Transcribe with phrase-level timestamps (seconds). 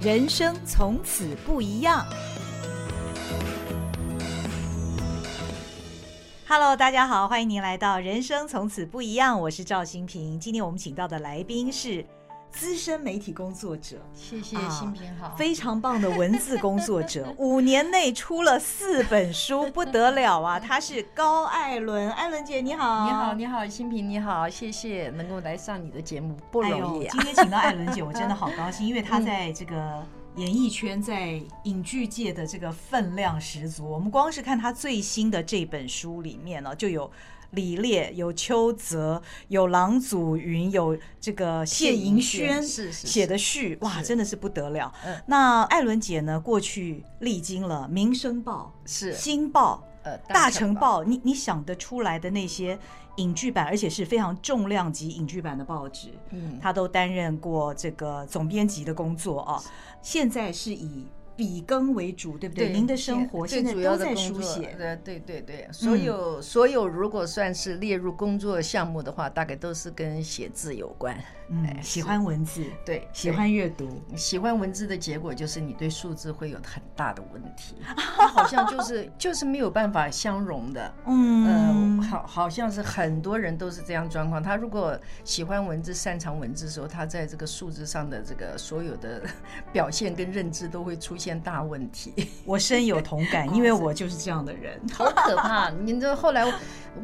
[0.00, 2.06] 人生从此不一样。
[6.46, 10.38] Hello，大家好，欢迎您来到《人生从此不一样》，我是赵新平。
[10.38, 12.06] 今天我们请到的来宾是
[12.58, 20.58] 资深媒体工作者，谢谢新平好，非常棒的文字工作者， 五年内出了四本书，不得了啊！
[20.60, 27.10] 他是高艾伦，艾伦姐你好，你好，你好，新平你好，谢谢能够来上你的节目，不容易啊。
[27.10, 30.04] 哎、今天请到艾伦姐，我真的好高兴， 因为她在这个。
[30.36, 37.10] 演艺圈在影剧界的这个分量十足，我们光是看他最新的这本书里面呢，就有
[37.52, 44.92] 李烈、有邱泽、有郎祖云、有这个谢盈萱写的序，哇，真的是不得了。
[45.26, 52.78] 那艾伦姐呢，过去历经了《民生报》、是《新报》、呃《大成报》，你你想得出来的那些
[53.16, 59.62] 影剧版，而且是非常重量级影剧版的报纸，嗯，他都担任过这个总编辑的工作啊。
[60.02, 61.06] 现在是以
[61.38, 62.66] 笔耕为主，对不对？
[62.66, 64.74] 对，您的生活现在都在书写。
[64.76, 71.16] 对对对对，所有、嗯、所有如果算是列入工作项目的话，大概都是跟写字有关。
[71.50, 77.76] 嗯，喜欢文字，对，喜欢阅读，喜欢文字的结果就是你对数字会有很大的问题，
[78.34, 80.94] 好像就是就是没有办法相容的。
[81.06, 84.42] 嗯，呃、好，好像是很多人都是这样状况。
[84.42, 89.22] 他如果喜欢文字、擅长文字的时候，他在这个数字上的这个所有的
[89.72, 92.28] 表现跟认知都会出现大问题。
[92.44, 95.70] 我深有同感， 因为我就是这样的人， 好可怕。
[95.70, 96.44] 你知道后来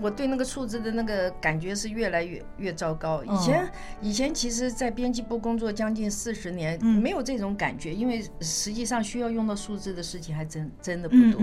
[0.03, 3.25] 我对那个数字的那个感觉是越来越越糟糕。
[3.25, 4.34] 以前以前。
[4.35, 11.41] 其实，在编辑部工作将近四十年，没有这种感觉，因为实际上需要用到数字的事情还真真的不多。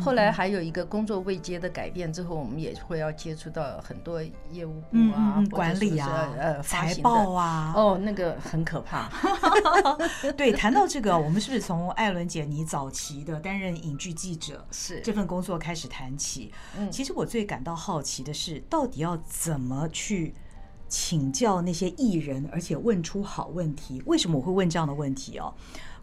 [0.00, 7.72] 后来还有一个工作位阶的改变之后，我们也会要接触到很多业务部啊、管理啊、呃财报啊。
[7.74, 9.10] 哦，那个很可怕。
[10.36, 16.52] 对，谈到这个，我们是不是从艾伦姐你早期的担任影剧记者是这份工作开始谈起？
[16.78, 20.34] 嗯其实我最感到好奇的是，到底要怎么去。
[20.88, 24.02] 请教那些艺人，而且问出好问题。
[24.06, 25.52] 为什么我会问这样的问题哦？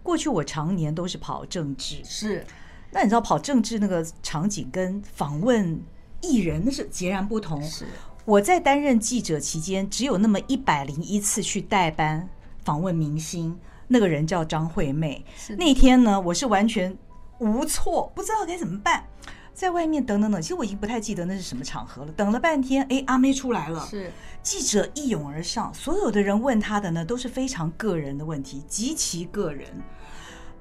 [0.01, 2.45] 过去我常年都是跑政治，是。
[2.91, 5.81] 那你知道跑政治那个场景跟访问
[6.21, 7.63] 艺人那是截然不同。
[7.63, 7.87] 是。
[8.25, 12.29] 我在担任记者期间，只有那么一百零一次去代班
[12.63, 15.25] 访问明星，那个人叫张惠妹。
[15.57, 16.97] 那天呢，我是完全
[17.39, 19.05] 无措，不知道该怎么办。
[19.53, 22.11] 在外面等等等，其实我已经不太记得那是什么场合了。
[22.13, 23.85] 等了半天，哎，阿妹出来了。
[23.87, 29.67] 是记者一涌而上，所有的人问他的呢，都是非常个人的问题，极其个人。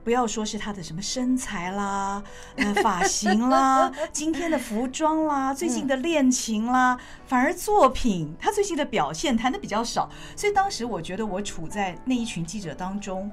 [0.05, 2.21] 不要说是他的什么身材啦、
[2.57, 10.11] 呃 发型啦、今天的服装啦、最近的恋情啦，反而作品他最近的表现谈的比较少。
[10.37, 13.31] 所以当时我觉得我处在那一群记者当中。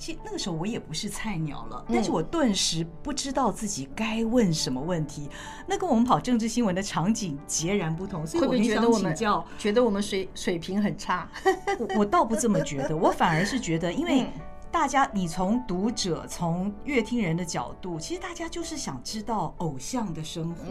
[0.00, 5.28] 其实那个时候我也不是菜鸟了，但是我顿时不知道自己该问什么问题，
[5.66, 11.30] 那跟我们跑政治新闻的场景截然不同，所以我很想请教，觉得我们水水平很差。
[11.78, 14.26] 我我倒不这么觉得，我反而是觉得，因为
[14.70, 20.64] 大家你从读者、从乐听人的角度，其实大家就是想知道偶像的生活，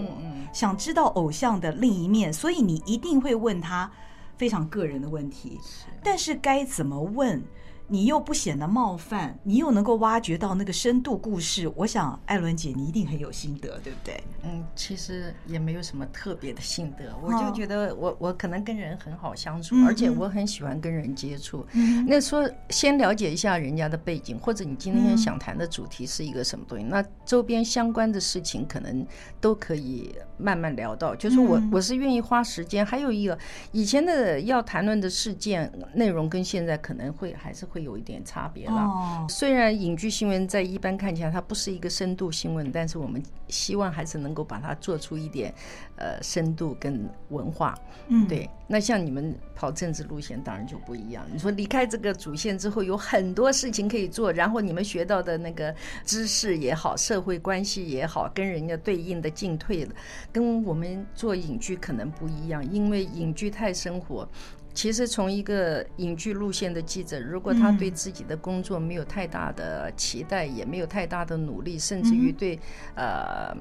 [0.51, 3.91] 想知道偶像的另一面，所以你一定会问他
[4.37, 5.59] 非常个人的问题，
[6.03, 7.43] 但是该怎么问？
[7.91, 14.23] 你又不显得冒犯，你又能够挖掘到那个深度故事，我想艾伦姐你一定很有心得，对不对？
[14.43, 21.65] 嗯，其实也没有什么特别的心得，我就觉得我我可能跟人很好相处，而且我很喜欢跟人接触。
[22.07, 29.03] 那说先了解一下人家的背景，或者你今天想谈的主题是一个什么东西，那周边相关的事情可能
[29.41, 31.15] 都可以慢慢聊到。
[31.15, 33.35] 就是我我是愿意花时间，还有一个
[33.71, 37.78] 以前的要谈论的事件内容跟现在可能会还是会。
[37.79, 39.25] 有一点差别了。
[39.29, 45.53] 虽然影剧新闻在一般看起来它不是一个深度新闻，但是我们希望还是能够把它做出一点
[45.95, 47.77] 呃深度跟文化。
[48.07, 48.49] 嗯，对。
[48.71, 51.25] 那像你们跑政治路线，当然就不一样。
[51.33, 55.73] 你说离开这个主线之后，有很多事情可以做，然后你们学到的那个
[56.05, 59.87] 知识也好，社会关系也好，跟人家对应的进退，
[60.31, 64.27] 跟我们做影剧可能不一样，因为影剧太生活。
[64.73, 72.57] 其实，从一个影剧路线的记者，如果他对自己的工作没有太大的期待，也没有太大的努力，甚至于对
[72.95, 73.53] 呃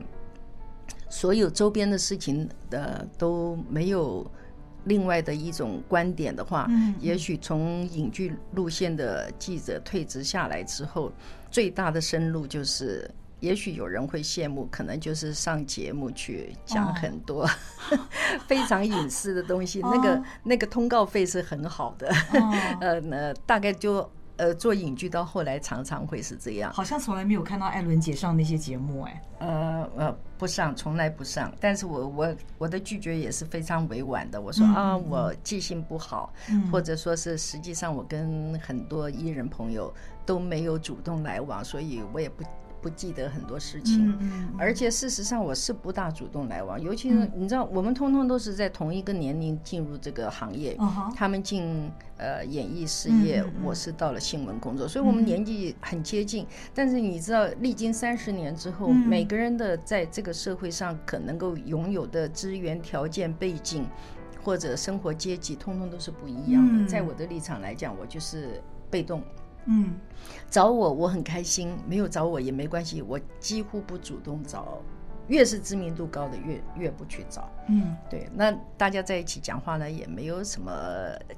[1.08, 4.30] 所有周边的事情的都没有
[4.84, 6.70] 另外的一种观点的话，
[7.00, 11.12] 也许从影剧路线的记者退职下来之后，
[11.50, 13.10] 最大的深入就是。
[13.40, 17.42] 也许有人会羡慕，可能就是上节目去讲很多、
[17.90, 18.00] oh.
[18.46, 22.08] 非常隐私的东西，那个那个通告费是很好的，
[22.80, 26.72] 呃，那大概就呃做影剧到后来常常会是这样。
[26.72, 29.22] 好像从来没有看到艾伦姐上那些节目哎。
[29.38, 31.52] 呃呃，不上，从来不上。
[31.60, 34.40] 但是我我我的拒绝也是非常委婉的。
[34.40, 39.94] 我说、嗯、啊，我记性不好，嗯、或者说是实际上我跟很多艺人朋友
[40.26, 42.42] 都没有主动来往，所以我也不。
[42.88, 44.16] 不记得很多事情，
[44.58, 50.74] 而且事实上我是不大主动来往，尤其是你知道，我们通通都是在同一个年龄进入这个行业，
[51.14, 56.46] 他们进呃演艺事业，我是到了新闻工作，所以我们年纪很接近。
[56.74, 63.84] 但是你知道，历经三十年之后，每个人的在这个社会上可能够拥有的资源条件背景
[64.42, 66.88] 或者生活阶级，通通都是不一样的。
[66.88, 69.22] 在我的立场来讲，我就是被动。
[69.68, 69.94] 嗯，
[70.50, 74.82] 找我我很开心，没有找我也没关系，我几乎不主动找，
[75.26, 77.50] 越是知名度高的越越不去找。
[77.68, 80.72] 嗯，对，那大家在一起讲话呢，也没有什么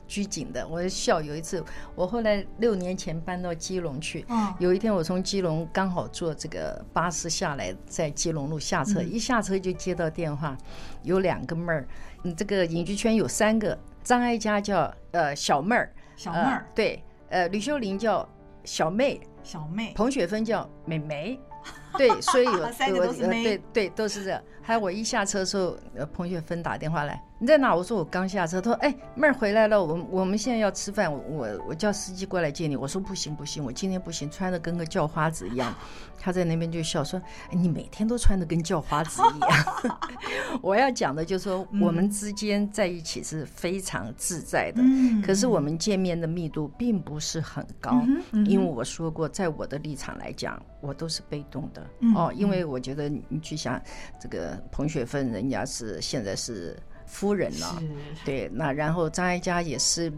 [0.06, 0.64] 拘谨的。
[0.68, 1.64] 我笑，有一次
[1.96, 10.56] 我后来六年前搬到基隆去，哦、有一天我从基隆刚好坐这个巴士下来，在基隆路下车，嗯、一下车就接到电话，
[11.02, 11.84] 有两个妹儿，
[12.22, 17.02] 你，这个影剧圈有三个，张艾嘉叫呃小妹儿，小妹儿、呃，对。
[17.30, 18.28] 呃，吕秀玲叫
[18.64, 21.40] 小妹，小妹，彭雪芬叫美眉，
[21.96, 24.42] 对，所以有三个都是妹，对对，都是这。
[24.62, 27.20] 还有我一下车的时候，呃，彭雪芬打电话来。
[27.42, 27.74] 你在哪？
[27.74, 28.60] 我说我刚下车。
[28.60, 35.74] 他说：“哎，妹儿回来了，我我们现在要吃饭，我我我叫司机过来接你。”我说：“不行不行，我今天不行，穿的跟个叫花子一样。
[36.20, 37.18] ”他在那边就笑说
[37.50, 39.98] ：“哎，你每天都穿的跟叫花子一样。
[40.60, 44.82] ”我要讲的就是说，我们之间在一起是非常自在的，
[45.24, 48.02] 可是我们见面的密度并不是很高，
[48.44, 51.82] 因为我说过，在我的立场来讲，我都是被动的
[52.14, 53.80] 哦，因为我觉得你去想
[54.20, 56.76] 这个彭雪芬，人家是现在是。
[57.10, 57.82] 夫人了，
[58.24, 60.10] 对，那然后张艾嘉也是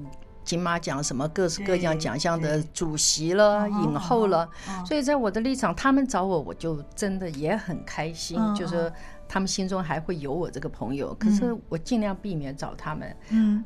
[0.44, 4.49] 金马奖什么各式各样奖项的主席了，影后了，
[4.87, 8.93] 所以在我的立场，他们找我，我就真的也很开心，就是
[9.27, 13.17] 他们心中还会有我这个朋友，可是我尽量避免找他们。
[13.31, 13.65] 嗯，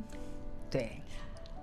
[0.69, 1.01] 对。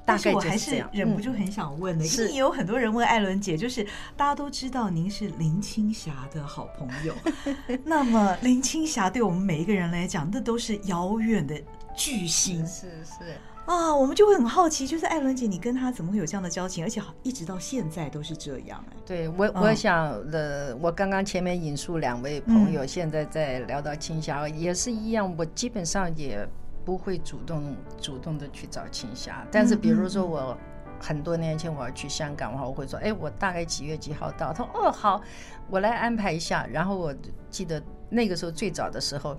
[0.07, 3.83] 但是我还是忍不住很想问的，因为有很多人问艾伦姐，就是
[4.17, 7.15] 大家都知道您是林青霞的好朋友，
[7.85, 11.59] 那么林青霞对我们每一个人来讲，那都是遥远的
[11.97, 13.35] 巨星，是是
[13.65, 18.85] 啊，我们就会很好奇，就是艾伦姐，你跟她怎么会有这样的交情，而且一直到现在都是这样？
[18.91, 26.47] 哎，对我，我想的，我刚刚前面引述两位朋友，现在在聊到青霞，也是一样，我基本上也。
[26.85, 30.57] 不会主动主动的去找青霞，但是比如说我
[31.01, 34.53] 很多年前我要去香港的话，我会说，哎，我大概几月几号到？
[34.53, 35.21] 他说，哦，好，
[35.69, 36.67] 我来安排一下。
[36.73, 37.15] 然后我
[37.51, 39.37] 记得那个时候最早的时候。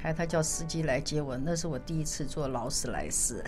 [0.00, 3.44] 还他叫司机来接我，那是我第一次坐劳斯莱斯。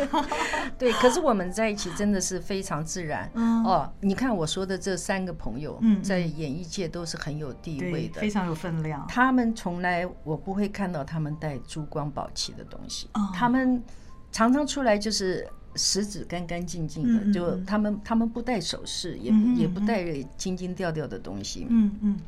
[0.78, 3.30] 对，可是我们在一起真的是非常自然。
[3.64, 9.04] 哦，你看我说的这三个朋友，在演艺界都是很有地位的，非常有分量。
[9.08, 13.82] 他们从来我不会看到他们带珠光宝气的东西，他们
[14.30, 20.04] 常常出来就是食指干干净净的，就他们他们不戴首饰，也也不戴
[20.36, 21.66] 金金调调的东西。
[21.70, 22.18] 嗯嗯。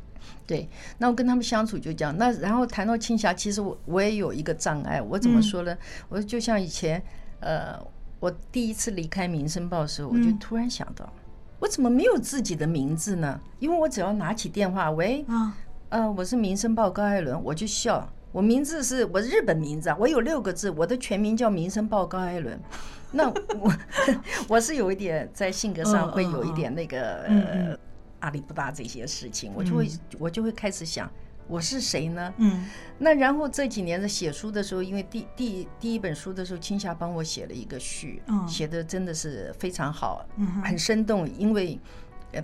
[0.45, 0.67] 对，
[0.97, 2.15] 那我跟他们相处就这样。
[2.17, 5.01] 那然后谈到青霞，其实我我也有一个障碍。
[5.01, 5.73] 我怎么说呢？
[5.73, 5.77] 嗯、
[6.09, 7.01] 我就像以前，
[7.39, 7.79] 呃，
[8.19, 11.19] 我第一次离开《民生报》的时候，我就突然想到，嗯、
[11.59, 13.39] 我怎么没有自己的名字呢？
[13.59, 15.55] 因为我只要拿起电话，喂，啊、
[15.89, 18.07] 呃，我是《民生报》高艾伦，我就笑。
[18.33, 22.59] 我名字是我日本名字啊，我有六个字，我的全名叫《民生报》高艾伦。
[23.15, 23.73] 那我
[24.49, 27.25] 我是有一点在性格上会有一点那个。
[27.27, 27.77] 嗯嗯
[28.23, 31.11] 阿里不达这些事情，我就会我就会开始想，
[31.47, 32.33] 我是谁呢？
[32.37, 32.65] 嗯，
[32.97, 40.25] 那然后这几年在写书的时候，因为第第第一本书的时候，青霞帮我写了一个序，写的真的是非常好，
[40.63, 41.79] 很生动，因为。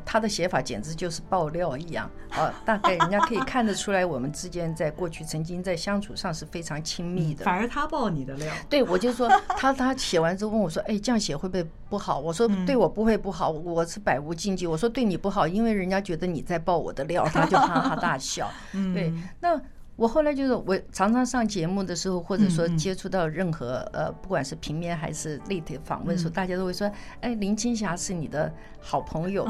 [0.06, 2.54] 他的写法简直就是爆料一样 啊！
[2.66, 7.44] 大概人家可以看得出来，我们之间在过去曾经在相处上是非常亲密的。
[7.46, 18.50] 反而他爆你的料， 对，我就说他他写完之后问我说：“哎，这样写会不会不好？”我说：“对我不会不好，我是百无禁忌。”我说：“对你不好，因为人家觉得你在爆我的料。”他就哈哈大笑。
[18.94, 19.60] 对，那。
[20.00, 26.90] 我后来就是，我常常上节目的时候，或者说接触到任何呃，不管是平面还是立体访问的时候，大家都会说
[27.20, 29.46] ：“哎，林青霞是你的好朋友。”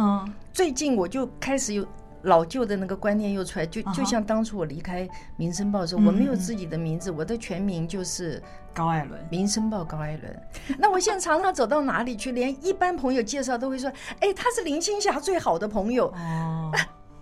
[0.51, 1.87] 最近我就开始有
[2.23, 8.41] 老旧的那个观念又出来，就就像当初我离开《民生报》的时候，我没有自己的名字，我的全名就是
[8.73, 10.41] 高艾伦，《民生报》高艾伦。
[10.79, 13.87] 那我现在常常走到哪里去，连一般朋友介绍都会说
[14.19, 16.11] ：“哎，他是林青霞最好的朋友。”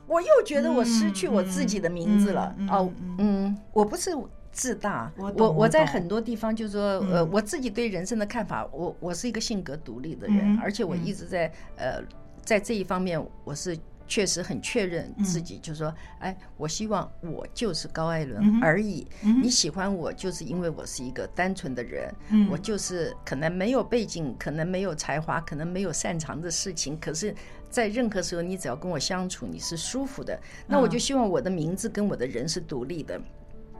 [0.07, 4.11] 我又觉得我失去我自己的名字了哦，嗯，我不是
[4.51, 5.11] 自大。
[5.17, 12.01] 我我我在很多地方就是说，呃，我自己对人生的看法，我我是一个性格独立的人，而且我一直在呃，
[12.43, 13.77] 在这一方面我是。
[14.07, 19.05] 确实很确认自己，就是说，哎，我希望我就是高艾伦而已。
[19.21, 22.13] 你喜欢我，就是因为我是一个单纯的人。
[22.49, 26.97] 我就是可能没有背景，可能没有才华，可能没有擅长的事情。
[26.99, 27.35] 可是，
[27.69, 30.39] 在任何时候，你只要跟我相处，你是舒服的。
[30.65, 33.19] 那我就希望我的名字跟我的人是独立的。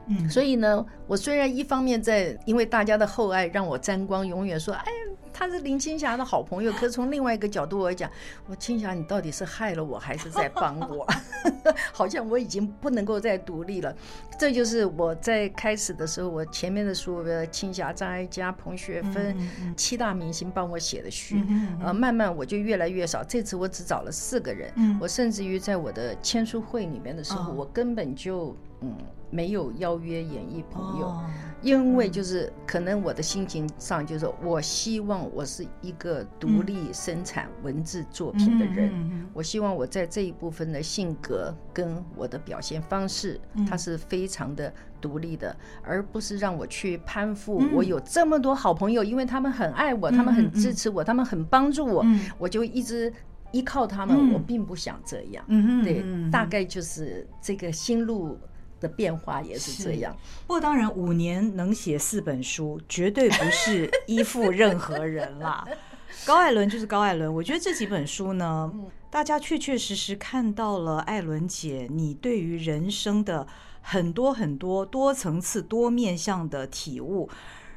[0.08, 4.84] 嗯，所以呢，我虽然一方面在因为大家的厚爱让我沾光，永远说，哎，
[5.32, 6.72] 他是林青霞的好朋友。
[6.72, 8.10] 可是从另外一个角度我讲，
[8.46, 11.06] 我青霞，你到底是害了我还是在帮我？
[11.92, 13.94] 好像我已经不能够再独立了。
[14.38, 19.36] 这就是我在开始的时候，我前面的书，青霞、张艾嘉、彭学芬
[19.76, 21.44] 七大明星帮我写的序，
[21.82, 23.22] 呃，慢慢我就越来越少。
[23.22, 28.96] 这次我只找了四个人，我甚至于在我的签书会里面的时候，我根本就嗯。
[29.30, 31.20] 没有邀约演艺朋友，
[31.60, 38.92] 因为就是可能我的心情上就是我希望我是一个独立生产文字作品的人，
[39.34, 47.62] 我希望我在这一部分的性格跟我的表现方式，它是非常的独立的，而不是让我去攀附。
[47.72, 52.04] 我有这么多好朋友，因为他们很爱我，他们很支持我，他们很帮助我，
[52.38, 53.12] 我就一直
[53.52, 54.32] 依靠他们。
[54.32, 55.44] 我并不想这样，
[55.82, 58.38] 对，大概就是这个心路。
[58.80, 60.16] 的变化也是这样，
[60.46, 65.66] 不过当然五年能写四本书，绝对不是依附任何人啦。
[66.24, 68.72] 高艾伦就是高艾伦，我觉得这几本书呢，
[69.10, 73.46] 大家确确实实看到了艾伦姐你对于人生的
[73.82, 77.28] 很多很多多层次、多面向的体悟，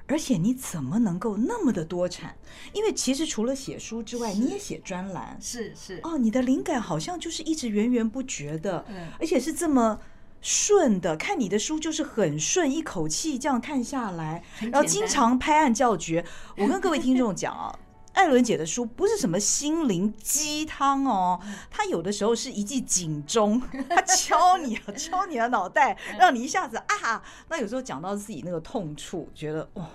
[0.08, 2.36] 而且你怎么能够那么的多产？
[2.74, 8.86] 因为其实除了写书之外，你也写专栏，是是哦，你的灵感好像就是一直源源不绝的，
[9.20, 10.00] 而且是这么。
[10.42, 16.26] 顺的，看你的书就是很顺，一口气这样看下来，然后经常拍案叫绝。
[16.58, 17.78] 我跟各位听众讲啊，
[18.14, 27.24] 艾伦姐的书不是什么心灵鸡汤哦，她有的时候是一记警钟， 她敲你啊，敲你的脑袋，让你一下子啊。
[27.48, 29.86] 那有时候讲到自己那个痛处，觉得哦，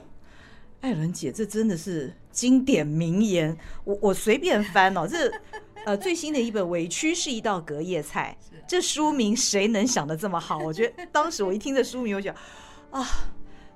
[0.81, 5.33] 艾伦姐这真的是经典名言，我我随便翻哦，这。
[5.85, 8.37] 呃，最新的一本《委屈是一道隔夜菜》，
[8.67, 10.59] 这书名谁能想的这么好？
[10.59, 12.37] 我觉得当时我一听这书名，我就想
[12.91, 13.07] 啊，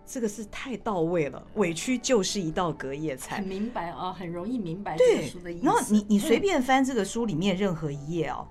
[0.04, 1.46] 这个是太到位了。
[1.54, 5.64] 委屈就是一道隔夜菜，很明白啊，很容易明白这个书的意思。
[5.64, 8.48] 然后你你随便翻这个书里面任何一页哦，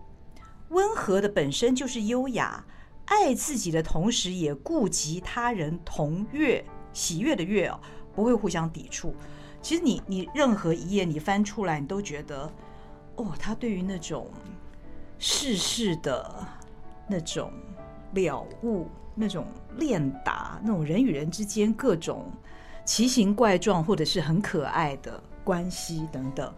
[0.70, 2.64] 温和的本身就是优雅，
[3.06, 7.80] 爱自己的同时也顾及他人同悦，喜悦的悦哦，
[8.16, 9.14] 不会互相抵触。
[9.62, 12.52] 其实你你任何一页你翻出来，你都觉得。
[13.18, 14.32] 哦，他对于那种
[15.20, 16.34] 世事的
[17.08, 17.52] 那种
[18.14, 19.46] 了悟，那种
[19.78, 22.32] 练达，那种人与人之间各种
[22.86, 26.52] 奇形怪状或者是很可爱的关系等等，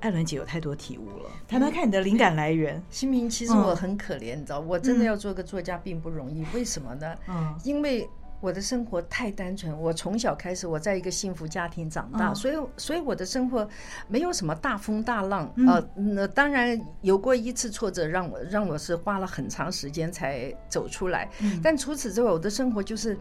[0.00, 1.30] 艾伦姐有太多体悟了。
[1.46, 6.40] 谈谈看你的灵感来源，新明，其实我很可怜，嗯、你知道，我真的要做个作家并不容易。
[6.42, 7.14] 嗯、为什么呢？
[7.28, 8.08] 嗯，因为。
[8.42, 13.66] 我的生活太单纯，我从小开始我在一个幸福家庭长大，所以所以我的生活
[14.08, 15.80] 没有什么大风大浪啊。
[15.94, 21.30] 那当然有过一次挫折，让我让我是花了很长时间才走出来。
[21.62, 23.16] 但除此之外，我的生活就是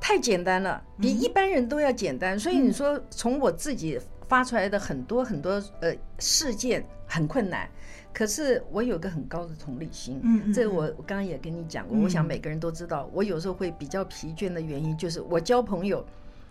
[0.00, 2.36] 太简单了，比一般人都要简单。
[2.36, 7.68] 所以你说从我自己发出来的很多很多呃事件很困难。
[8.12, 16.04] 可是我有个很高的同理心，嗯，这我我刚刚也跟你讲过，我想每个人都知道，我有时候会比较疲倦的原因就是我交朋友，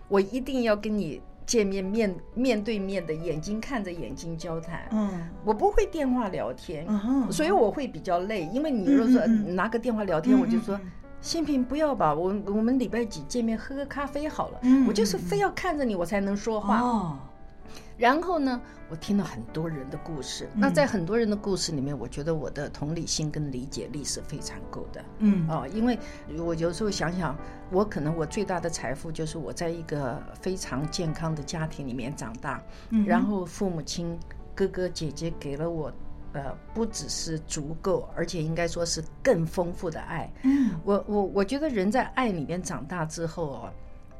[0.08, 6.88] 我一定要跟你见面面面对面的眼睛看着眼睛交谈，嗯，我不会电话聊天，
[7.32, 10.80] 所以我会比较累，因为你如果说拿个电话聊天，我就说
[11.22, 16.80] 新平不要吧，我我们礼拜几见面喝个咖啡好了，我就是非要看着你我才能说话。
[16.80, 17.20] 哦。
[18.00, 20.48] 然后呢，我听了很多人的故事。
[20.56, 25.04] 那在很多人的故事里面，我觉得我的同理心跟理解力是非常够的。
[25.18, 26.00] 嗯哦，因为
[26.38, 27.38] 我有时候想想，
[27.70, 34.18] 我可能我最大的财富就是我在一个非常健康的家庭里面长大，嗯然后父母亲
[34.56, 35.92] 哥哥姐姐给了我，
[36.32, 40.32] 呃，不只是足够，而且应该说是更丰富的爱。
[40.44, 43.70] 嗯，我我我觉得人在爱里面长大之后哦。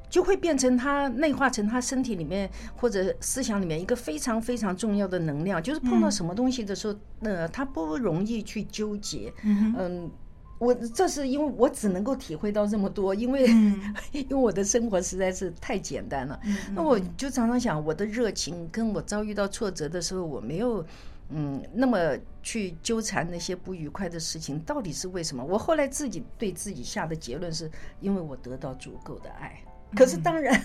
[0.10, 9.32] 就会变成他内化成他身体里面或者思想里面一个非常非常重要的能量，就是碰到什么东西的时候，呃，他不容易去纠结。
[9.44, 10.10] 嗯，
[10.58, 16.40] 我这是因为我只能够体会到这么多，因为、嗯、 因为我的生活实在是太简单了。
[16.44, 20.84] 嗯、那我就常常想，我的热情跟我遭遇到挫折的时候，我没有
[21.30, 21.98] 嗯那么
[22.42, 25.44] 去纠缠那些不愉快的事情，到底是为什么？
[25.44, 27.70] 我后来自己对自己下的结论是，
[28.02, 29.58] 因为我得到足够的爱。
[29.96, 30.62] 可是当然，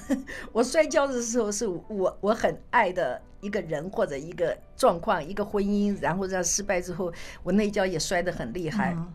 [0.53, 7.13] 我摔跤的时候是我我很爱的一个人或者一个状况，一个婚姻，然后在失败之后，
[7.43, 8.93] 我那一跤也摔得很厉害。
[8.97, 9.13] 嗯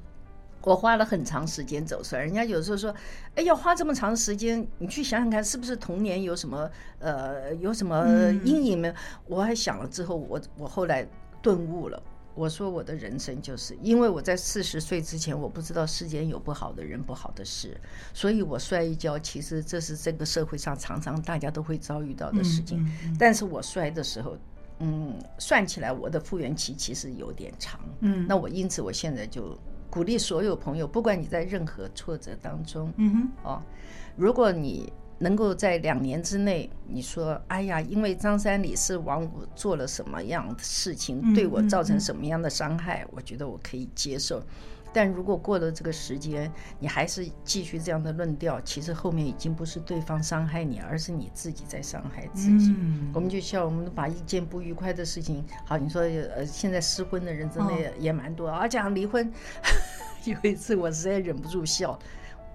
[0.61, 2.93] 我花了很长时间走出来，人家有时候说
[3.33, 8.05] ：“哎，要花这么长时间，你去想想看，是不是童年有什么呃有什么
[8.43, 8.93] 阴影呢？”
[9.25, 11.07] 我还想了之后，我我后来
[11.41, 12.03] 顿悟了。
[12.39, 17.75] 我说我的人生就是因为我在四十岁之前，我不知道世间有不好的人、不好的事，
[18.13, 22.89] 所以我摔一跤，其实这是这个社会上常常大家都会遭遇到的事情。
[23.19, 24.38] 但是我摔的时候，
[24.79, 27.79] 嗯，算起来我的复原期其实有点长。
[28.00, 29.60] 嗯，那我因此我现在就。
[29.91, 33.62] 鼓励所有朋友，不管你在任何挫折当中，嗯哼，哦，
[34.15, 44.41] 如果你能够在两年之内，你说，哎呀，因为张三李四王五做了什么样的事情，对我造成什么样的伤害，我觉得我可以接受。
[44.91, 52.73] 但如果过了这个时间，你还是继续这样的论调，其实后面已经不是对方伤害你，而是你自己在伤害自己。
[52.75, 59.31] 嗯、我们就像我们把一件不愉快的事情，好，你说呃，现在失婚的人真的也也蛮多，而讲离婚，
[60.25, 61.99] 有一次我实在忍不住笑，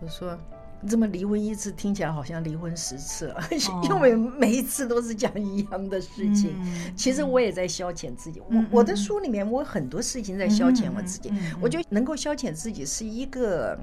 [0.00, 0.37] 我说。
[0.88, 3.43] 这么离婚一次听起来好像离婚十次了，
[3.85, 6.55] 因为每一次都是讲一样的事情。
[6.97, 8.41] 其实我也在消遣自己。
[8.50, 11.33] 我我的书里面我很多事情在消遣我自己。
[11.61, 13.79] 我觉得能够消遣自己是一个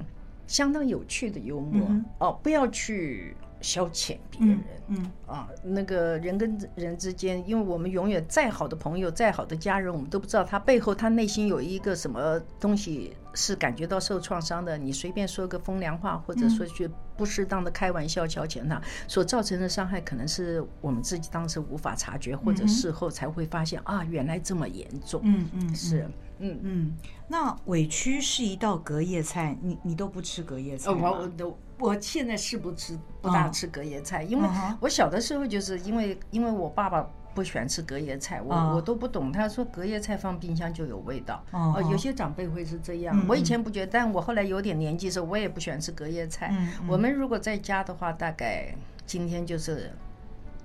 [0.46, 3.36] 相当有趣的幽默哦，不要去。
[3.62, 14.76] 消遣别人，嗯啊，那个人跟人之间，因为我们永远再好的朋友，再好的家人，我们都不知道他背后他内心有一个什么东西是感觉到受创伤的。
[14.76, 25.20] 你随便说个风凉话，或者说句不适当的开玩笑消遣他，所造成的伤害，可能是我们自己当时无法察觉，或者事后才会发现啊，原来这么严重。
[25.24, 26.96] 嗯嗯，是，嗯嗯。
[27.28, 31.56] 那委屈是一道隔夜菜，你你都不吃隔夜菜我都。
[31.82, 34.48] 我现在是不吃，不大吃隔夜菜，因为
[34.80, 39.32] 我小的时候就是因为因为我爸爸不喜欢吃隔夜菜，我我都不懂。
[39.32, 43.26] 他说隔夜菜放冰箱就有味道，哦，有些长辈会是这样。
[43.28, 46.54] 我以前不觉得，但我后来有点年纪的时候，我也不喜欢吃隔夜菜。
[46.86, 49.90] 我们如果在家的话，大概今天就是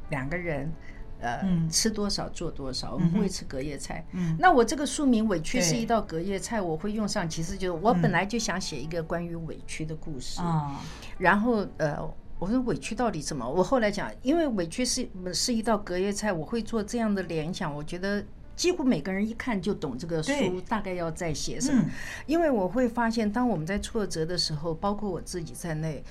[0.10, 0.72] 两个人。
[1.20, 4.06] 呃，吃多少做多少，我们不会吃隔夜菜。
[4.12, 7.28] 嗯，那我这个书名委屈是一道隔夜菜，我会用上。
[7.28, 10.40] 其实就是我本来就想写一个关于委屈的故事。
[10.42, 10.80] 啊，
[11.18, 11.98] 然后呃，
[12.38, 13.50] 我说委屈到底怎么？
[13.50, 17.74] 我后来讲，因为委屈是是一道隔夜菜，我会做这样的联想。
[17.74, 18.24] 我觉得
[18.56, 21.84] 几乎每个人一看就懂这个书大概要在写什么。
[22.26, 26.04] 因为我会发现，当我们在挫折的时候，包括我自己在内。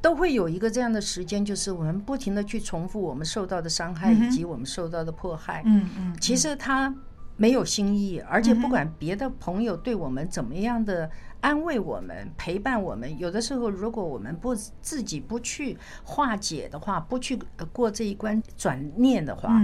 [0.00, 5.62] 都会有一个这样的时间，就是我们不停的去重复我们受到的伤害以及我们受到的迫害。
[5.64, 6.94] 嗯嗯，其实他
[7.36, 17.38] 没有新意，而且不管别的朋友对我们怎么样的安慰我们、陪伴我们，有的时候如果我们不自己不去化解的话，不去
[17.72, 19.60] 过这一关转念的话，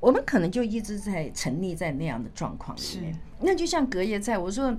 [0.00, 3.18] 我们可能就一直在沉溺在那样的状况里面。
[3.40, 4.76] 那就像隔夜菜，我说。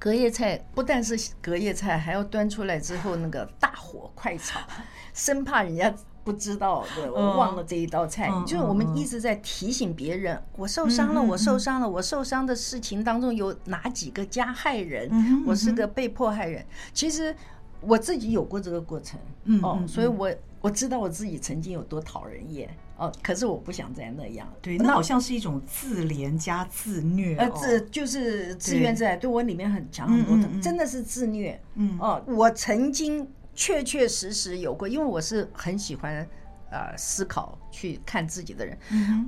[0.00, 4.58] 隔夜菜不但是隔夜菜，还要端出来之后那个大火快炒，
[5.12, 8.30] 生怕人家不知道，对，我忘了这一道菜。
[8.46, 15.44] 就是我们一直在提醒别人，我受伤了，我受伤了，我受伤的事情当中有哪几个加害人？
[15.46, 16.64] 我是个被迫害人。
[16.94, 17.36] 其实
[17.80, 19.18] 我自己有过这个过程，
[19.62, 22.68] 哦，所以我我知道我自己曾经有多讨人厌。
[22.96, 24.46] 哦，可是我不想再那样。
[24.60, 27.34] 对，那好像是一种自怜加自虐。
[27.38, 31.58] 呃，自就是自怨自艾，对我里面很强很多的，真的是自虐。
[31.76, 36.28] 嗯哦，我曾经确确实实有过，因为我是很喜欢
[36.70, 38.76] 呃思考去看自己的人。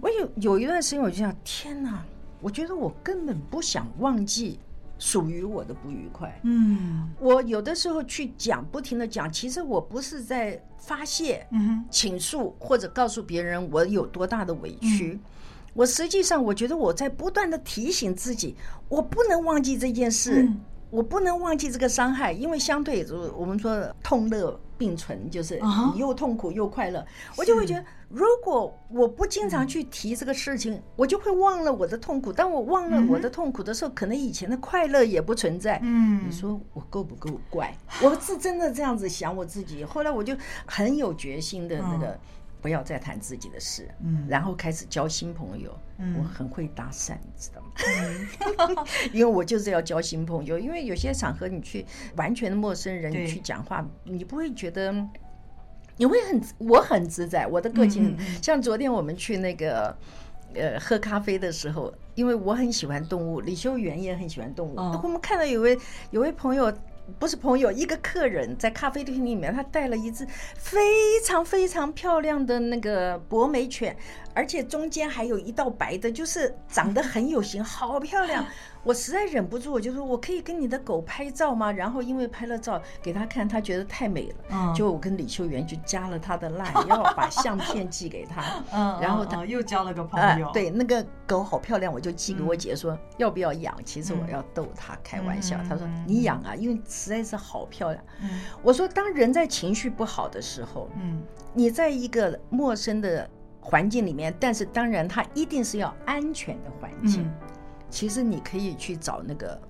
[0.03, 2.05] 我有有一段时间，我就想，天哪，
[2.43, 4.61] 我觉得我根本不想忘记。
[5.03, 11.45] 属于我的不愉快，嗯，我有的时候去讲，不停的讲，其实我不是在发泄、
[11.91, 15.19] 倾诉或者告诉别人我有多大的委屈，
[15.75, 18.55] 我实际上我觉得我在不断的提醒自己，
[18.89, 20.49] 我不能忘记这件事。
[20.93, 23.03] 我不能忘记这个伤害，因为相对
[23.35, 25.59] 我们说痛乐并存，就是
[25.95, 27.03] 你又痛苦又快乐。
[27.35, 32.33] 我就会觉得，如果我不经常去提这个事情，我就会忘了我的痛苦。
[32.33, 35.81] 当我忘了我的痛苦的时候，可能以前的快乐也不存在。
[35.83, 37.75] 嗯，你说我够不够怪？
[38.03, 39.83] 我是真的这样子想我自己。
[39.83, 42.19] 后来我就很有决心的那个。
[42.61, 45.77] 不要再谈自己的事，嗯，然后开始交新朋友。
[45.99, 48.85] 嗯，我很会搭讪，你知道吗？
[49.13, 50.57] 因为我就是要交新朋友。
[50.57, 54.93] 因为有些场合你去完全的陌生人，你去讲话，你不会觉得，
[56.03, 57.47] 你会很我很自在。
[57.47, 59.97] 我的个性，像昨天我们去那个
[60.53, 64.75] 呃喝咖啡的时候，因为我很喜欢动物，李修元也很喜欢动物。
[65.05, 65.79] 我们看到有位
[66.11, 66.73] 有位朋友。
[67.19, 70.25] 不是朋友，一个客人在咖啡厅里面，他带了一只
[70.57, 73.95] 非常非常漂亮的那个博美犬，
[74.33, 78.47] 而且中间还有一道白的，就是长得很有型，好漂亮。
[78.85, 84.35] 我实在忍不住，我就说：“我可以跟你的狗拍照吗？”然后因为拍了照给他看，他觉得太美了。
[84.51, 88.43] 嗯，就我跟李秀媛就加了他的 line， 要把相片寄给他。
[88.73, 90.51] 嗯， 然后他又交了个朋友。
[90.53, 93.73] 对，那个狗好漂亮，我就寄给我姐说要不要养。
[93.85, 98.05] 其实我要逗他开玩笑，他说你养啊，因为实在是好漂亮。
[98.63, 101.23] 我说当人在情绪不好的时候，嗯，
[101.55, 103.29] 你在一个陌生的
[103.61, 107.31] 环境里面，但是当然它一定是要安全的环境。
[107.93, 109.61] 其实你可以去找那个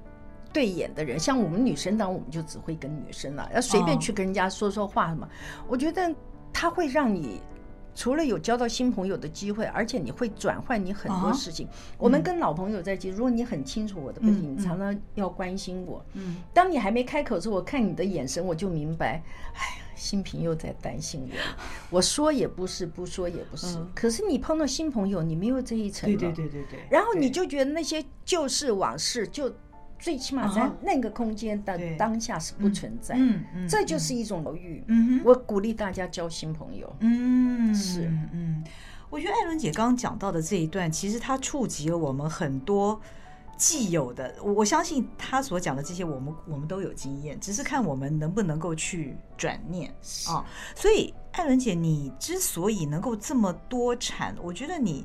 [0.53, 5.29] 对眼的人，像我们女生，当然我们就只会跟女生了，要随便去跟人家说说话什么。
[5.67, 6.15] 我觉得
[6.53, 7.43] 他会让你
[7.97, 11.67] 除了有交到新朋友的机会，而且你会转换你很多事情。
[11.99, 16.05] 我们跟老朋友在一起，如果你很清楚我的背景，你常常要关心我。
[16.13, 19.21] 嗯，当你还没开口的时候，我看你的眼神，我就明白，
[19.55, 19.82] 哎呀。
[20.03, 21.37] 新朋友在担心我，
[21.99, 23.79] 我说也不是，不说也不是。
[23.95, 26.11] 可是你碰到新朋友，你没有这一层。
[26.11, 26.81] 对对对对对。
[26.91, 29.55] 然后你就觉得那些旧事往事，就
[30.01, 33.15] 最起码在那个空间的当下是不存在。
[33.17, 33.69] 嗯嗯。
[33.69, 34.83] 这就是一种疗愈。
[34.89, 36.93] 嗯，我鼓励大家交新朋友。
[36.99, 38.11] 嗯，是。
[38.33, 38.65] 嗯，
[39.09, 43.01] 我觉得艾伦姐刚刚讲到的这一段，其实它触及了我们很多。
[43.63, 49.89] 既有的，我相信他所讲的这些，我们我们都有经验，只是看我们能不能够去转念
[50.27, 50.45] 啊。
[50.75, 55.05] 所以，艾伦姐，你之所以能够这么多产，我觉得你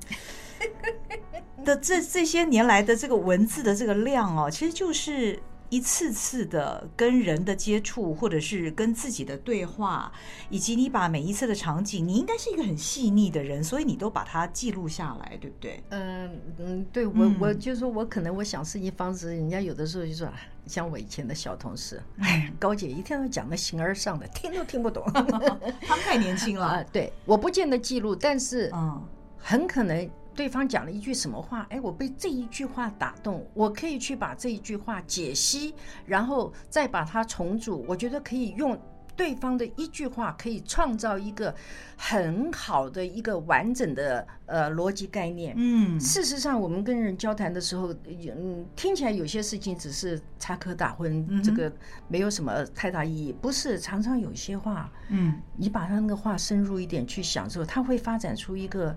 [1.64, 5.40] 的这这些年来的这个文字的这个量哦，其实就是。
[5.70, 10.12] 一次次的跟人的接触，或者是跟自己的对话，
[10.50, 15.84] 以及你把每一次的场景，你应该是一个很细腻的人，所以你都把它记录下来，对不对？
[15.90, 20.30] 嗯嗯，对我我就是说我可能我想事情方式，人家有的时候就说，
[20.66, 26.84] 像我以前的小同事，哎，高姐一天都讲的形而上的，听都听不懂， 他们太年轻了 啊。
[26.92, 29.04] 对，我不见得记录，但是嗯，
[29.38, 30.10] 很可能。
[30.38, 31.66] 对方讲了一句什么话？
[31.72, 35.74] 哎，我被这一句话打动，我可以去把这一句话解析，
[36.06, 37.84] 然后再把它重组。
[37.88, 38.80] 我觉得可以用
[39.16, 41.56] 对方的一句话，可以创造一个
[41.98, 45.56] 很好的一个完整的呃逻辑概念。
[45.58, 51.74] 嗯，事实上，我们跟人交谈的时候，嗯，听起来有些事情只是插科打诨，嗯、这个
[52.08, 53.34] 没有什么太大意义。
[53.34, 58.96] 不是，常常有些话，嗯，你把他那个话深入一点去想之后，他会发展出一个。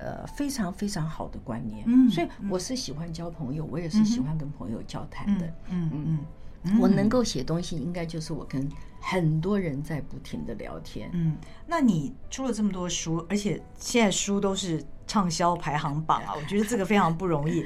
[0.00, 6.18] 呃，非常非常好的观念，嗯，所以我是喜欢交朋友，我也是喜欢跟朋友交谈的，嗯嗯
[6.62, 8.66] 嗯，我能够写东西，应该就是我跟
[8.98, 11.36] 很多人在不停的聊天，嗯，
[11.66, 17.62] 那你出了这么多书，而且现在书都是畅销排行榜啊， 我觉得这个非常不容易。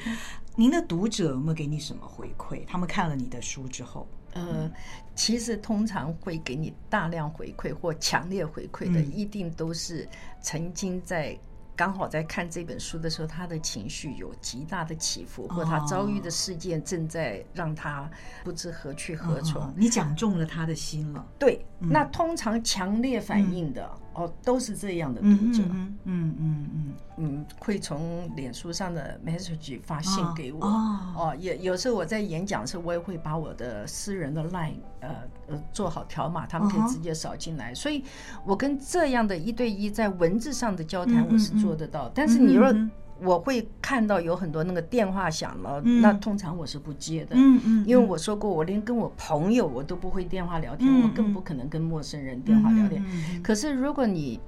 [0.56, 2.64] 您的读者有没有给你什么回馈？
[2.66, 4.68] 他们看了你的书之后，呃，
[5.14, 10.08] 其实通常会给你大量回馈或强烈回馈的，一定都是
[10.40, 11.38] 曾经在。
[11.76, 18.08] 刚好在看这本书的时候，他的情绪有极大的起伏，或他遭遇的事件正在让他
[18.44, 19.72] 不知何去何从。
[19.76, 21.26] 你讲中了他的心了。
[21.38, 23.90] 对，那通常强烈反应的。
[24.14, 26.94] 哦，都是这样的读者，嗯嗯嗯嗯。
[27.16, 35.10] 嗯，会从脸书上的 message 发信给我，哦，也有时候我在演讲的时候，我也会把我的私人的 line 呃
[35.46, 38.02] 呃做好条码，他们可以直接扫进来，所以
[38.44, 42.74] 我跟这样的一对一在文字上的交谈我是做得到，但是你若
[43.22, 53.02] 我会看到有很多那个电话响了，那通常我是不接的，嗯嗯，因为我说过，我连跟我朋友我都不会电话聊天，我更不可能跟陌生人电话聊天。
[53.42, 54.40] 可是如果你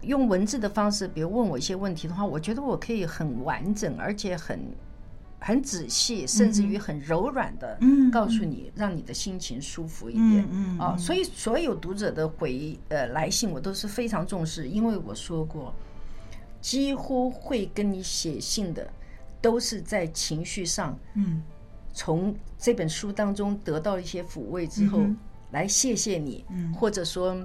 [0.00, 4.58] 用文字的方式，比如问我一些问题的话，我觉得我可以很完整，而且很
[5.38, 7.78] 很仔细，甚至于很柔软的
[8.10, 10.48] 告诉你，让你的心情舒服一点。
[10.50, 15.74] 嗯啊，所以所有读者的回呃来信，我都是非常重视，因为我说过。
[16.64, 18.90] 几乎会跟你写信的，
[19.42, 21.42] 都是在情绪上，嗯，
[21.92, 25.00] 从这本书当中得到一些抚慰之后，
[25.50, 26.42] 来谢谢你，
[26.74, 27.36] 或者说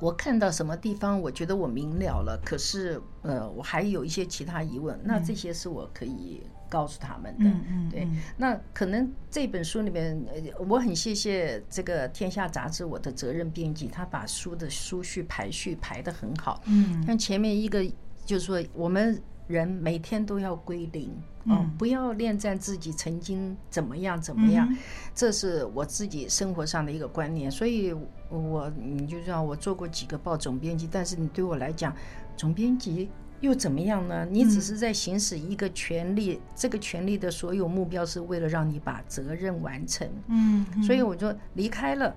[0.00, 7.44] 我看到什么地方，我觉得我明了了，可是呃，我还有一些其他疑问，那这些是我可以告诉他们的。
[7.44, 10.20] 嗯、对，那可能这本书里面，
[10.68, 16.60] 我很谢谢这个《天下》杂志，我的责任编辑，他把书的书序排序排得很好。
[16.66, 17.86] 嗯，像前面一个
[18.26, 21.10] 就是说，我们人每天都要归零。
[21.48, 24.68] 嗯，不要恋战自己曾经怎么样怎么样，
[25.14, 27.48] 这是我自己生活上的一个观念。
[27.48, 27.94] 所以，
[28.28, 31.94] 我你就像我做过几个报总编辑，但是你对我来讲，
[32.36, 33.08] 总编辑
[33.38, 34.26] 又怎么样呢？
[34.28, 40.10] 你只是在行使一个权利，这个权利的所有目标是为了让你把责任完成。
[40.26, 42.12] 嗯，所以我就离开了，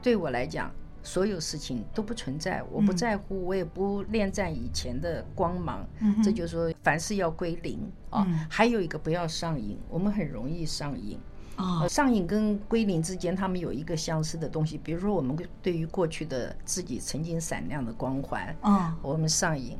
[0.00, 0.70] 对我来讲。
[1.02, 5.86] 所有事情都不存在，我不在乎，我也不恋战以前的光芒。
[6.00, 8.26] 嗯，这就是说，凡事要归零啊。
[8.48, 11.18] 还有一个，不要上瘾，我们很容易上瘾。
[11.56, 14.78] 啊，上瘾跟归零之间，他们有一个相似的东西。
[14.78, 19.76] 比如说，我们对于过去的自己曾经闪亮的光环，啊，我们上瘾，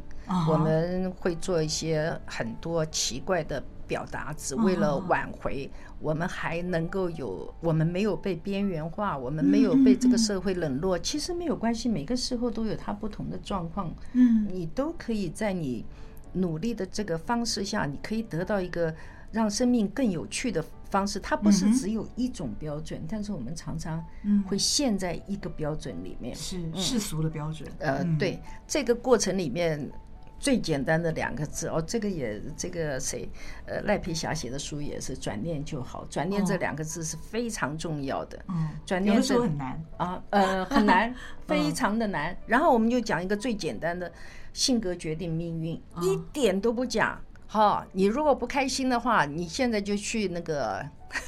[0.49, 3.63] 我们会做一些很多奇怪的。
[3.91, 10.97] 表达只为了挽回，我们还能够有，我们没有被边缘化，我们没有被这个社会冷落。
[10.97, 13.93] 其实没有关系，每个时候都有它不同的状况。
[14.13, 15.85] 嗯，你都可以在你
[16.35, 18.95] 努力的这个方式下，你可以得到一个
[19.33, 21.19] 让生命更有趣的方式。
[21.19, 24.01] 它不是只有一种标准，但是我们常常
[24.47, 27.69] 会陷在一个标准里面，是世俗的标准。
[27.81, 29.91] 呃，对，这个过程里面。
[30.41, 33.29] 最简单的两个字哦，这个也这个谁，
[33.67, 36.07] 呃，赖皮霞写的书也是转念就好。
[36.09, 38.43] 转念这两个字是非常重要的。
[38.49, 41.15] 嗯，转念是很难啊，呃，很难，
[41.47, 42.35] 非常的难。
[42.47, 44.11] 然后我们就讲一个最简单的，
[44.55, 47.21] 性格决定命运，一点都不假。
[47.47, 50.83] 好，你如果不开心的话，你现在就去那个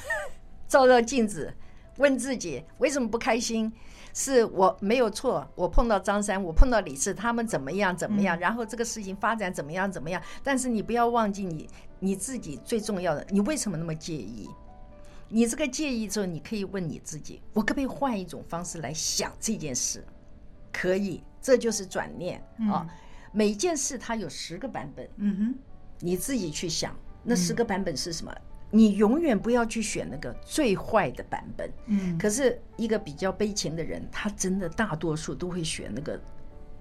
[0.67, 1.53] 照照镜子，
[1.97, 3.71] 问自己为什么不开心。
[4.13, 10.21] 是我没有错，我碰到张三，我碰到李四，他们怎么样怎么样，然后这个事情发展怎么样怎么样。
[10.43, 11.67] 但是你不要忘记你
[11.99, 14.47] 你自己最重要的，你为什么那么介意？
[15.29, 20.05] 你这个介意之后，你可以问你自己：我可不可以换一种方式来想这件事？
[20.71, 22.39] 可以，这就是转念
[22.71, 22.87] 啊。
[23.31, 25.55] 每件事它有十个版本，嗯哼，
[26.01, 28.31] 你自己去想，那十个版本是什么？
[28.75, 31.71] 你永远不要去选那个最坏的版本。
[31.85, 36.19] 嗯，可是一个比较悲情的人，他真的大多数都会选那个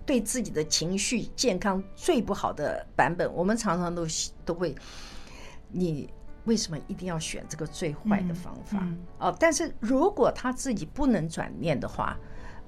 [0.07, 3.31] 对自己的情绪健康最不好的版本。
[3.35, 4.07] 我们常常都
[4.43, 4.75] 都会，
[5.69, 6.09] 你
[6.47, 8.89] 为什么一定要选这个最坏的方法？
[9.19, 12.19] 哦，但是如果他自己不能转念的话，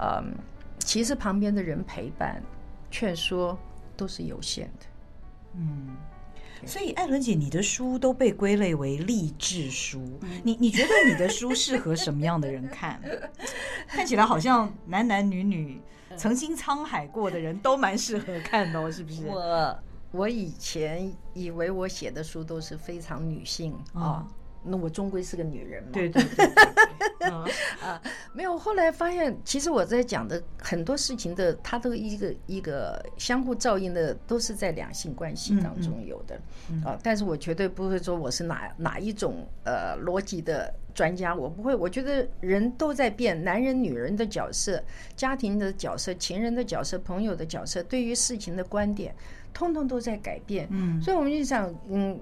[0.00, 0.34] 嗯，
[0.80, 2.42] 其实旁边的人陪伴、
[2.90, 3.58] 劝说
[3.96, 4.86] 都是有限的。
[5.54, 5.96] 嗯。
[6.66, 10.18] 所以，艾伦姐，你的书都被归类为励志书。
[10.42, 13.00] 你你觉得你的书适合什么样的人看？
[13.88, 15.80] 看起来好像男男女女、
[16.16, 19.26] 曾经沧海过的人都蛮适合看的哦，是不是？
[19.26, 19.78] 我
[20.12, 24.26] 我以前以为我写的书都是非常女性啊。
[24.64, 25.90] 那我终归是个女人嘛。
[25.92, 27.30] 对对对，对。
[27.30, 28.00] 啊，
[28.32, 28.56] 没有。
[28.56, 36.38] 后来发现，其实我在讲的很多事情的，它都一个一个相互照应的，都是在两性关系当中有的。
[36.84, 41.74] 啊，但是我绝对不会说我是哪哪一种呃逻辑的专家，我不会。
[41.74, 44.82] 我觉得人都在变，男人、女人的角色、
[45.16, 49.14] 家庭的角色、情人的角色、朋友的角色，对于事情的观点，
[49.54, 50.68] 通通都在改变。
[50.70, 52.20] 嗯，所以我们就想，嗯。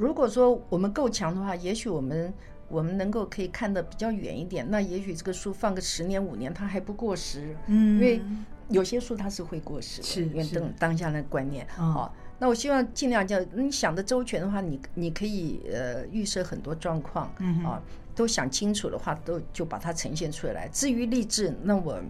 [0.00, 2.32] 如果说我们够强的话，也许我们
[2.68, 4.66] 我们能够可以看得比较远一点。
[4.70, 7.54] 那也许这个书放个十年五年，它还不过时。
[7.66, 8.22] 嗯，因为
[8.70, 11.66] 有些书它是会过时的，是因为当当下的观念。
[11.68, 17.26] 好，那我希望尽量叫你想的周全的话，你你可以呃预设很多状况，
[17.62, 17.82] 啊，
[18.14, 20.66] 都想清楚的话，都就把它呈现出来。
[20.68, 22.00] 至于励志，那我。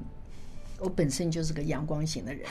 [0.80, 2.44] 我本身就是个阳光型的人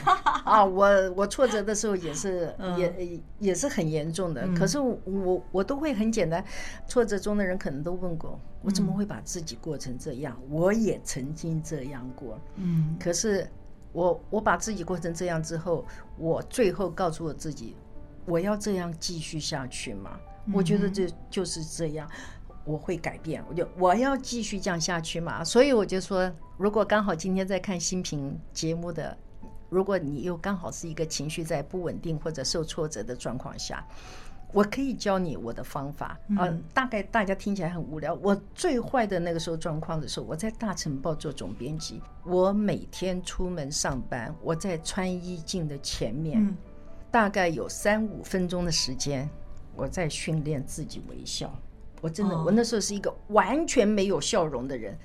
[0.44, 6.44] 啊，我我挫折的时候也是 也也是很严重的，可是我我都会很简单。
[6.86, 10.40] 挫折中的人可能都问过我，怎么会把自己过成这样？
[10.48, 13.48] 我也曾经这样过，嗯，可是
[13.92, 15.84] 我我把自己过成这样之后，
[16.16, 17.76] 我最后告诉我自己，
[18.24, 20.18] 我要这样继续下去吗？
[20.54, 22.08] 我觉得这就是这样。
[22.70, 29.16] 我会改变，我就我要继续这样下去嘛，所以我就说，如果刚好今天在看新品节目的，
[29.68, 33.84] 如果你又刚好是一个情绪在不稳定或者受挫折的状况下，
[34.52, 36.48] 我可以教你我的方法啊。
[36.72, 38.14] 大概大家听起来很无聊。
[38.14, 46.56] 我最坏的那个时候状况的时候，我在大成报做总编辑，我每天出门上班，我在穿衣镜的前面，
[47.10, 49.28] 大概有三五分钟的时间，
[49.76, 51.52] 我在训练自己微笑。
[52.00, 54.96] 我真的，我那时候是一个完全没有笑容的人，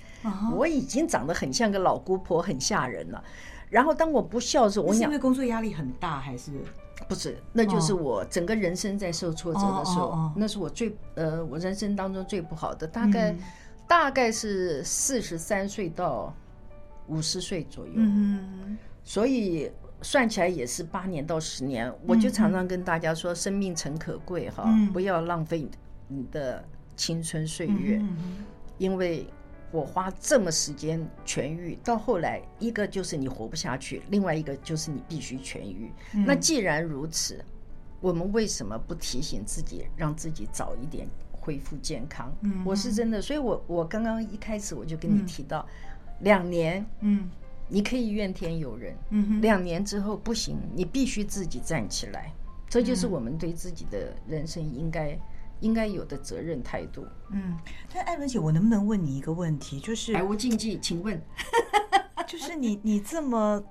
[0.53, 3.23] 我已经长得很像个老姑婆，很吓人了。
[3.69, 6.51] 然后当我不笑的时候，我想因为工作压力很大还是？
[7.09, 13.39] 不是，那就是我整个人生在受挫折的时候，哦、那是我最呃，我人生当中最不好的，大概、嗯、
[13.85, 16.33] 大概是四十三岁到
[17.07, 17.93] 五十岁左右。
[17.97, 19.69] 嗯，所以
[20.01, 21.87] 算起来也是八年到十年。
[21.87, 25.67] 嗯、我就常常跟大家说，生命诚可贵哈，嗯、不要浪费
[26.07, 26.63] 你的
[26.95, 28.45] 青春岁月，嗯、
[28.77, 29.27] 因为。
[29.71, 35.91] 我花这么时间痊愈，到后来一个就是你活不下去，另外一个就是你必须痊愈。
[36.13, 37.43] 嗯、那既然如此，
[37.99, 42.33] 我们为什么不提醒自己，让自己早一点恢复健康？
[42.41, 47.29] 嗯、我是真的，所以我我刚刚一开始我就跟你提到，嗯、两年，嗯，
[47.67, 52.31] 你可以怨天尤人，嗯，两年之后不行，你必须自己站起来，
[52.69, 55.19] 这就是我们对自己的人生应该。
[55.65, 57.03] 应该有的责任态度。
[57.31, 57.57] 嗯，
[57.91, 59.79] 但艾伦姐，我能不能问你一个问题？
[59.79, 61.19] 就是百无禁忌，请问，
[62.27, 63.63] 就是你你这么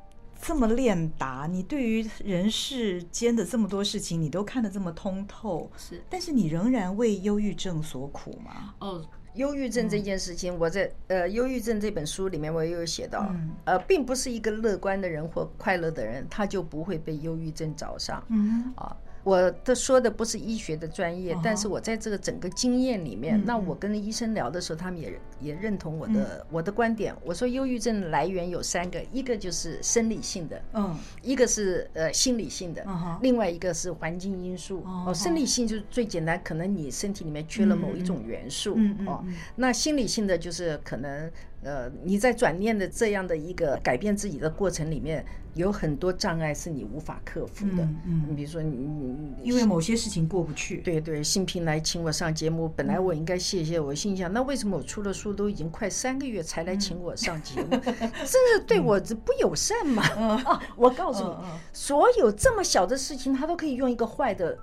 [0.42, 8.74] 这么练达，你对于人世间的这么多事情，你都看得这么通透，是，但是你仍然为忧郁症所苦吗？
[8.80, 9.00] 哦，
[9.35, 18.20] 忧郁症这件事情，我在呃《忧郁症》这本书里面我也有写到，嗯、呃，并不是一个乐观的人或快乐的人，他就不会被忧郁症找上。
[18.30, 18.96] 嗯啊。
[19.24, 27.14] 我的说的不是医学的专业，但是我在这个整个经验里面，那我跟医生聊的时候，他们也也认同我的我的观点。
[27.24, 32.84] 我说忧郁症的来源有三个，一个就是生理性的，嗯，一个是呃心理性的，
[33.22, 34.84] 另外一个是环境因素。
[34.84, 39.24] 哦，生理性就是最简单，可能你身体里面缺了某一种元素，哦，
[39.56, 41.30] 那心理性的就是可能。
[41.64, 45.24] 呃，你在转念的这样的一个改变自己的过程里面，
[45.55, 47.83] 有很多障碍是你无法克服的。
[48.07, 50.83] 嗯，你比如说你因为某些事情过不去。
[50.83, 60.03] 对对，新平来请我上节目，本来我应该谢谢我，心想那为什么我出了书都已经快三个月才来请我上节目， 真是对我这不友善嘛？
[60.44, 61.35] 啊，我告诉你，
[61.72, 64.59] 所有这么小的事情，他都可以用一个坏的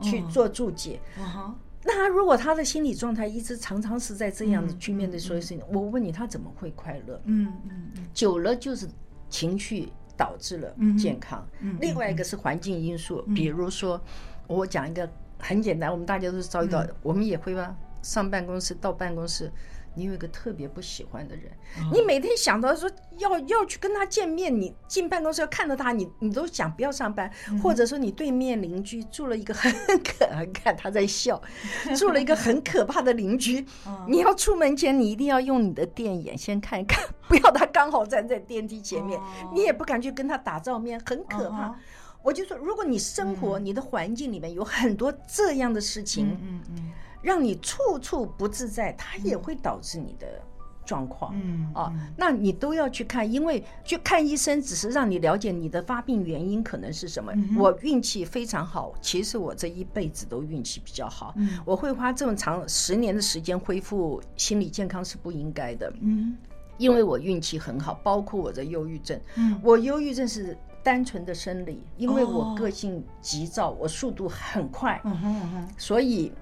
[0.00, 1.00] 去做注解。
[1.88, 7.18] 那他如果他的心理状态一直常常是在这样的去面对所有事情，我问你，他怎么会快乐？
[7.24, 8.86] 嗯嗯，久了就是
[9.30, 11.48] 情绪导致了健康。
[11.80, 13.98] 另外一个是环境因素，比如说
[14.46, 19.50] 我讲一个很简单，我们大家都是遭遇到，我们也会吧，上办公室到办公室。
[19.98, 21.50] 你有一个特别不喜欢的人，
[21.92, 27.28] 你每天想到说要要去跟他见面，你进办公室要看到他，你你都想不要上班，
[27.60, 29.72] 或者说你对面邻居住了一个 很
[30.04, 31.42] 可，看他在笑，
[31.98, 33.66] 住了一个很可怕的邻居，
[34.06, 39.20] 你要出门前你一定要用你的电眼先看一看， 不要他刚好站在电梯前面，
[39.52, 41.74] 你也不敢去跟他打照面，很可怕。
[42.22, 46.92] 我就说，如果你生活你的环境里面有很多这样的事情，嗯嗯。
[47.22, 50.26] 让你处处不自在，它也会导致你的
[50.84, 51.34] 状况。
[51.34, 57.30] 嗯啊，那你都要去看，因为去看医生只是让你了解你的发病原因可能是什么。
[57.34, 61.34] 嗯、我运气非常好，其实我这一辈子都运气比较好。
[61.36, 65.92] 嗯、我会花这么长十年的时间恢复心理健康是不应该的。
[66.00, 66.34] 嗯，
[66.78, 69.20] 因为我运气很好，包括我的忧郁症。
[69.34, 74.98] 嗯，我忧郁症是单纯的生理，因为我个性急躁，我速度很快。
[75.04, 76.32] 嗯哼嗯哼，所以。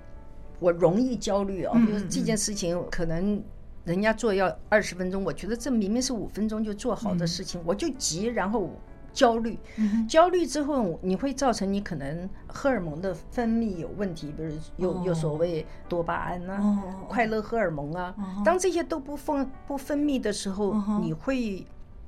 [0.58, 3.42] 我容易焦虑哦，就是这件事情可能
[3.84, 8.70] 人家做要二十分钟，我觉得这明明是五分钟就做好的事情，我就急，然后
[9.12, 9.58] 焦虑，
[10.08, 18.14] 焦虑之后你会造成你可能荷尔蒙的分泌有问题，比如有有所谓多巴胺啊、快乐荷尔蒙啊，
[18.44, 21.66] 当这些都不分不分泌的时候，你会。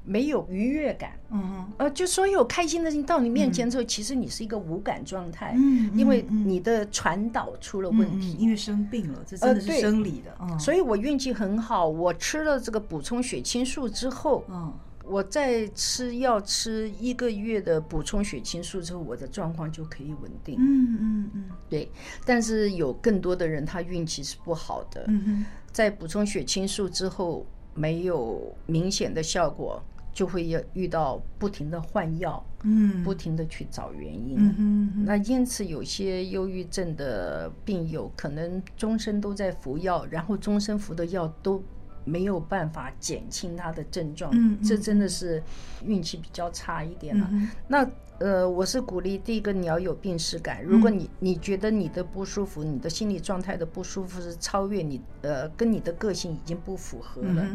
[0.09, 14.73] 没有愉悦感，嗯哼，呃，就所有开心的事情到你面前之后，其实你是一个无感状态，嗯，因为你的传导出了问题，因为生病了，这真的是生理的，嗯，所以我运气很好，我吃了这个补充血清素之后，嗯，
[15.05, 21.91] 我在吃药吃一个月的补充血清素之后，我的状况就可以稳定，嗯嗯嗯，对，
[22.25, 27.45] 但是有更多的人他运气是不好的，嗯哼，在补充血清素之后
[27.75, 29.83] 没有明显的效果。
[30.19, 41.63] 就会要遇到不停的换药，嗯，不停的去找原因，嗯嗯嗯，那因此有些忧郁症的病友可能终身都在服药，然后终身服的药都
[42.05, 45.41] 没有办法减轻他的症状，嗯，这真的是
[45.85, 47.29] 运气比较差一点了。
[47.31, 57.47] 嗯，那呃，我是鼓励第一个你要有病耻感，如果你你觉得你的不舒服，你的心理状态的不舒服是超越你呃跟你的个性已经不符合了。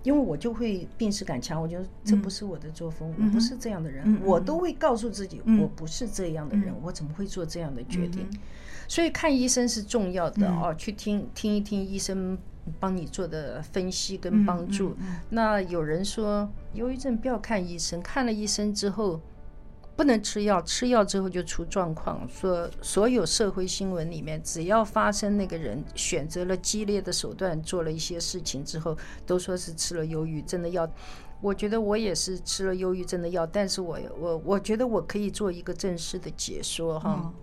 [0.00, 8.26] 嗯因为我就会病识感强，我觉得这不是我的作风，我不是这样的人，我都会告诉自己，我不是这样的人，我怎么会做这样的决定？
[8.88, 12.38] 所以看医生是重要的哦，去听听一听医生
[12.78, 14.96] 帮你做的分析跟帮助。
[15.28, 19.20] 那有人说，忧郁症不要看医生，看了医生之后
[20.00, 22.26] 不能吃药，吃药之后就出状况。
[22.26, 28.96] 说所有社会新闻里面，只要发生那个人选择了激烈的手段做了一些事情之后，
[29.26, 30.90] 都说是吃了忧郁症的药。
[31.42, 37.20] 我觉得我也是吃了忧郁症的药，但是我我我觉得我可以做一个正式的解说哈。
[37.22, 37.34] 嗯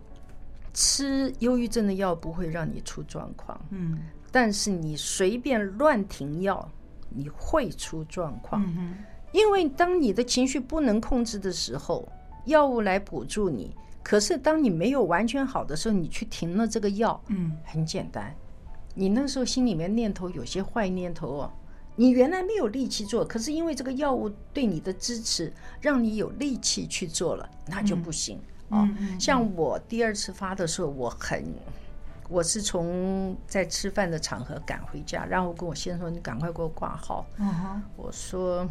[0.74, 3.98] 吃忧郁症的药不会让你出状况，嗯，
[4.32, 6.70] 但是你随便乱停药，
[7.10, 8.96] 你会出状况，嗯，
[9.32, 12.08] 因为当你的情绪不能控制的时候，
[12.48, 13.74] 药物来补助你。
[14.04, 18.34] 可是当你没有完全好的时候，你去停了这个药，嗯，很简单，
[18.96, 21.52] 你那时候心里面念头有些坏念头哦，
[21.96, 28.40] 你原来没有力气做，可是因为这个药物对你的支持，让你有力气去做了，那就不行。
[28.70, 28.88] 哦，
[29.20, 31.44] 像我第二次发的时候，我很，
[32.30, 37.26] 我是从在吃饭的场合赶回家，然后跟我先生说：“你赶快给我挂号。”
[37.98, 38.66] 我说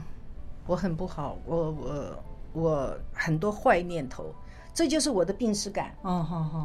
[0.66, 2.24] 我很不好，我我
[2.56, 4.34] 我很多坏念头，
[4.74, 5.94] 这就是我的病史感。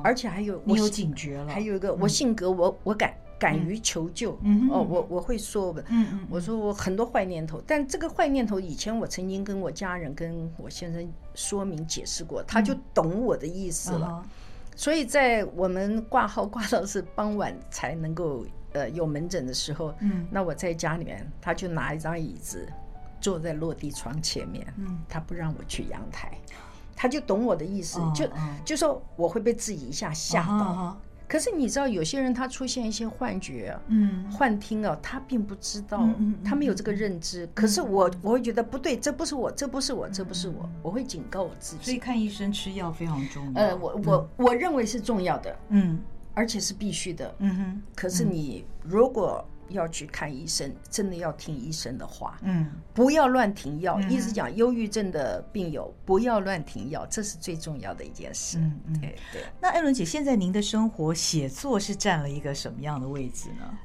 [0.04, 3.14] 而且还有我有警觉了，还有一个我性格，我我敢。
[3.42, 14.22] 敢于求救，嗯、哦，我我会说的，嗯嗯，我说我很多坏念头，但这个坏念头以前我曾经跟我家人、跟我先生说明解释过，他就懂我的意思了。
[14.24, 14.30] 嗯、
[14.76, 22.68] 所以在我们挂号挂到是傍晚才能够呃有门诊的时候，嗯，那我在家里面，他就拿一张椅子
[23.22, 26.38] 坐在落地窗前面，嗯，他不让我去阳台，
[26.95, 28.28] 他就懂我的意思，嗯、就
[28.65, 30.97] 就说我会被自己一下吓到。
[31.28, 36.05] 可是你知道，有些人他出现一些幻觉、嗯，幻听啊，他并不知道，
[36.43, 37.49] 他没有这个认知。
[37.55, 41.84] 可是我我会觉得不对，这不是我，这不是我，这不是我，我会警告我自己。
[41.86, 43.61] 所以看医生吃药非常重要。
[43.61, 46.01] 呃，我我我认为是重要的，嗯，
[46.34, 47.82] 而且是必须的，嗯哼。
[47.95, 53.99] 可是你如果要去看医生，真的要听医生的话，嗯，不要乱停药。
[54.01, 58.57] 一直讲忧郁症的病友不要乱停药，这是最重要的一件事。
[58.57, 59.43] 嗯嗯，对对。
[59.61, 63.78] 那艾伦姐，现在您的生活写作是占了一个什么样的位置呢？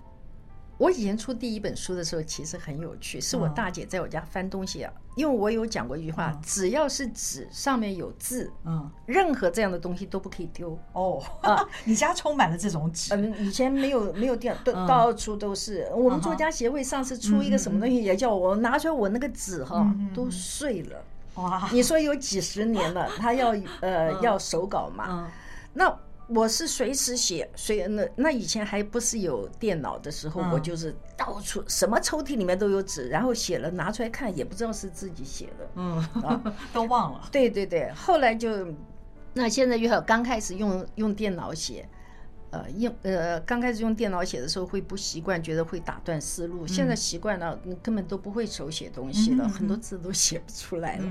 [0.79, 4.93] 我以前出第一本书的时候，其实很有趣，是我大姐在我家翻东西啊。
[5.15, 10.79] 因为我有讲过一句话，只要是纸上面有字，嗯，任何这样的东西都不可以丢。
[10.93, 13.15] 哦，啊， 你家充满了这种纸？
[13.15, 15.89] 嗯，以前没有没有电，都到处都是。
[15.95, 21.03] 我们作家协会上次出一个什么东西，也叫我拿出来，我那个纸哈都碎了。
[21.37, 25.33] 哇，你说有几十年了，他要呃要手稿嘛？
[25.73, 25.99] 那。
[26.29, 36.43] 我是随时写，随那那以前还不是有电脑的时候，嗯、我就是到处什么抽屉里面都有纸，然后写了拿出来看，也不知道是自己写的，嗯啊，
[36.75, 37.29] 都忘了。
[37.31, 38.67] 对对对，后来就
[39.35, 41.89] 那现在又好，刚开始用用电脑写，
[42.51, 46.65] 呃用呃刚开始用电脑写的时候会不习惯，觉得会打断思路。
[46.65, 51.05] 嗯、现在习惯了，根本都不会手写东西了，嗯、很多字都写不出来了。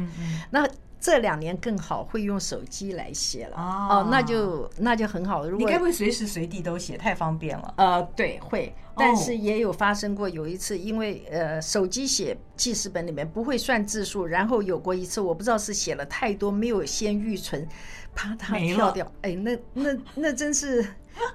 [0.52, 0.68] 那。
[1.00, 5.48] 这两年更好，会用手机来写了哦，那就那就很好。
[5.48, 7.74] 如果你该不会随时随地都写，太方便了。
[7.78, 17.68] 呃，对，会，但是也有发生过有一次，因为呃手机写记事本里面不会算字数，然后有过一次，我不知道是写了太多没有先预存，
[18.16, 19.12] 啪嗒跳掉。
[19.22, 20.84] 哎，那那那真是，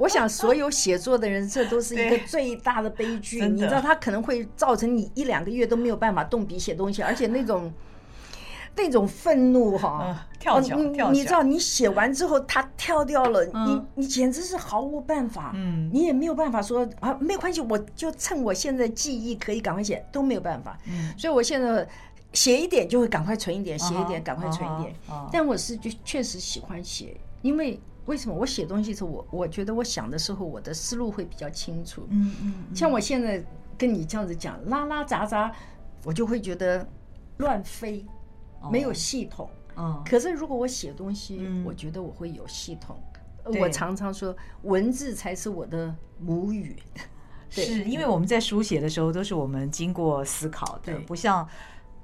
[0.01, 3.47] 我想所有写作的人，这都是一个 最大的悲剧。
[3.47, 7.73] 你知道，它可能会造成你一两个月都没有办法动笔写东西，而且那种。
[8.77, 10.77] 那种愤怒哈，跳脚，
[11.11, 21.87] 你知道，你写完之后它跳掉了，你你简直是毫无办法，嗯，你也没有办法说啊，没关系，我就趁我现在记忆可以赶快写，都没有办法，嗯，所以我现在
[22.33, 24.95] 写一点就会赶快存一点，写一点赶快存一点，
[25.31, 28.35] 但我是就确实喜欢写，因为为什么？
[28.35, 33.45] 我写东西的时候，我我觉得我想的时候，我的思路会比较清楚，嗯嗯，像我现在
[33.77, 35.53] 跟你这样子讲，拉拉杂杂，
[36.05, 36.87] 我就会觉得
[37.37, 38.05] 乱飞。
[38.71, 43.01] 没有系统，嗯，可是如果我写东西，我觉得我会有系统。
[43.59, 46.77] 我常常说，文字才是我的母语，
[47.49, 51.49] 是因为我们在书写的时候都是我们经过思考的，不像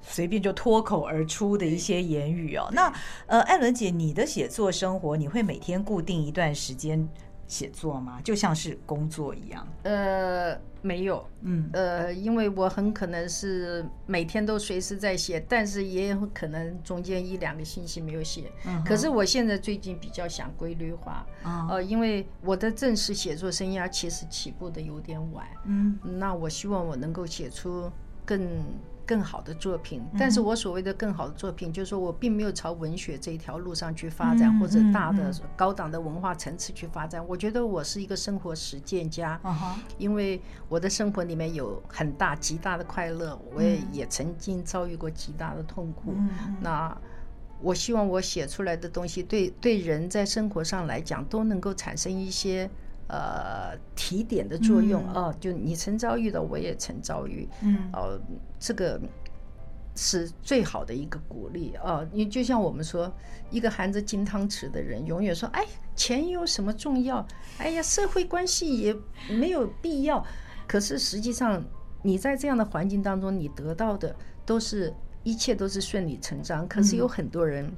[0.01, 2.67] 随便就脱口而出的一些言语哦。
[2.73, 2.91] 那
[3.27, 7.07] 呃，艾伦姐，你的写作生活，你会每天固定一段时间
[7.47, 8.19] 写作吗？
[8.23, 9.67] 就像是工作一样？
[9.83, 10.57] 呃。
[10.83, 18.49] 没有，嗯，呃，因为我很可能是每天都随时在写，但是也有可能中间一两个星期没有写。
[18.65, 27.91] 嗯，可是我现在最近比较想规律化，啊，呃，因为我的正式写作生涯其实起步的有点晚，嗯，那我希望我能够写出
[28.23, 28.47] 更
[29.07, 30.03] 更好的作品。
[30.19, 37.25] 但是我所谓的更好的作品，就是说我并没有朝文学这一条路上去发展，或者大的高档的文化层次去发展。
[37.25, 39.39] 我觉得我是一个生活实践家，
[39.97, 46.13] 因为我的生活里面有很大极大的快乐，我也也曾经遭遇过极大的痛苦。
[46.59, 46.95] 那
[47.61, 52.69] 我希望我写出来的东西对，对对人在生活上来讲都能够产生一些
[53.07, 55.33] 呃提点的作用啊。
[55.39, 58.19] 就你曾遭遇的，我也曾遭遇，嗯，哦，
[58.59, 58.99] 这个
[59.95, 62.05] 是最好的一个鼓励啊。
[62.11, 63.11] 你就像我们说，
[63.49, 67.25] 一个含着金汤匙的人，永远说：“哎，钱有什么重要？
[67.57, 68.95] 哎呀，社会关系也
[69.29, 70.25] 没有必要。”
[70.67, 71.63] 可是实际上，
[72.01, 74.93] 你在这样的环境当中，你得到的都是。
[75.23, 77.69] 一切都是顺理成章，可是有很多人，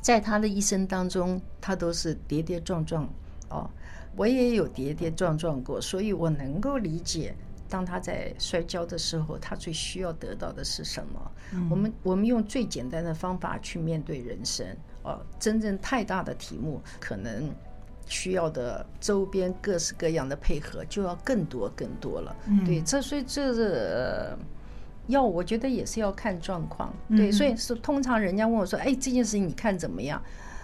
[0.00, 3.06] 在他的一生当中，他都是跌跌撞撞。
[3.48, 3.68] 哦，
[4.16, 7.34] 我也有跌跌撞撞过，所以我能够理解，
[7.68, 11.32] 当他在摔跤的时候，他最需要得到的是什么。
[11.70, 14.66] 我们我们用最简单的方法去面对人生。
[15.02, 17.50] 哦，真正太大的题目，可能
[18.06, 22.34] 需要的周边各式各样的配合就要更多更多了。
[22.64, 24.36] 对，这所以这是。
[25.06, 30.18] 要我觉得也是要看状况，对，所以是通常人家问我说：“哎，这件事情你看怎么样？”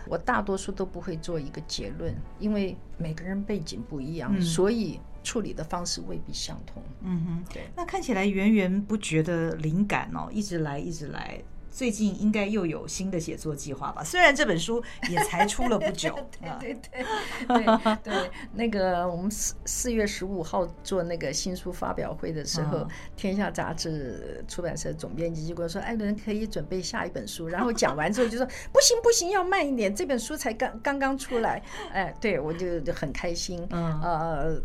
[0.07, 6.83] 我大多数都不会做一个结论，因为每个人背景不一样，所以处理的方式未必相同。
[7.03, 7.69] 嗯哼，对。
[7.77, 11.43] 那看起来源源不绝的灵感哦，一直来，一直来。
[11.71, 14.03] 最近应该又有新的写作计划吧？
[14.03, 16.15] 虽然这本书也才出了不久。
[16.61, 17.05] 对对
[17.47, 31.63] 对对对，那个我们四四月十五号做那个新书发表会的时候，天下杂志出版社总编辑就跟我说：“艾伦可以准备下一本书。”然后讲完之后就说：“不行不行，要慢一点，这本书才刚刚刚出来。”
[31.93, 33.67] 哎，对我就很开心。
[33.71, 34.61] 嗯呃，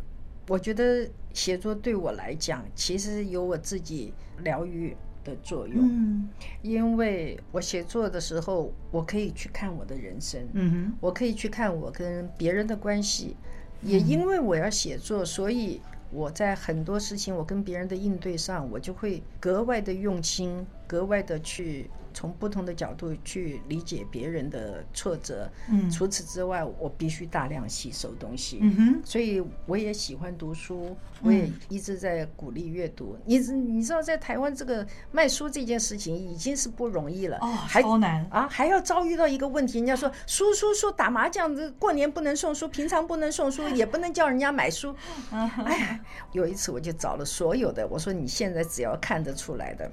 [0.47, 4.95] 我觉得写作对我来讲，其实有我自己疗愈
[5.25, 6.29] 的作用，嗯，
[6.61, 13.35] 因为我写作的时候，我可以去看我的人生，嗯哼，我可以去看我跟别人的关系，
[13.81, 21.89] 也因为我要写作，所以我在很多事情，我跟别人的应对上，我就会格外的用心，格外的去。
[22.15, 25.47] 从不同的角度去理解别人的挫折。
[25.69, 28.59] 嗯，除此之外，我必须大量吸收东西。
[28.61, 33.17] 嗯哼，所以我也喜欢读书，我也一直在鼓励阅读。
[33.25, 37.37] 你你知道，在台湾这个卖书这件事情已经是不容易了。
[37.41, 38.47] 哦，超难啊！
[38.49, 44.95] 还要遭遇到一个问题，人家说书书书打麻将，这过年不能送书，平常不能送书， 也不能叫人家买书。
[45.65, 45.99] 哎，
[46.31, 49.91] 有一次我就找了所有的，我说你现在只要看得出来的，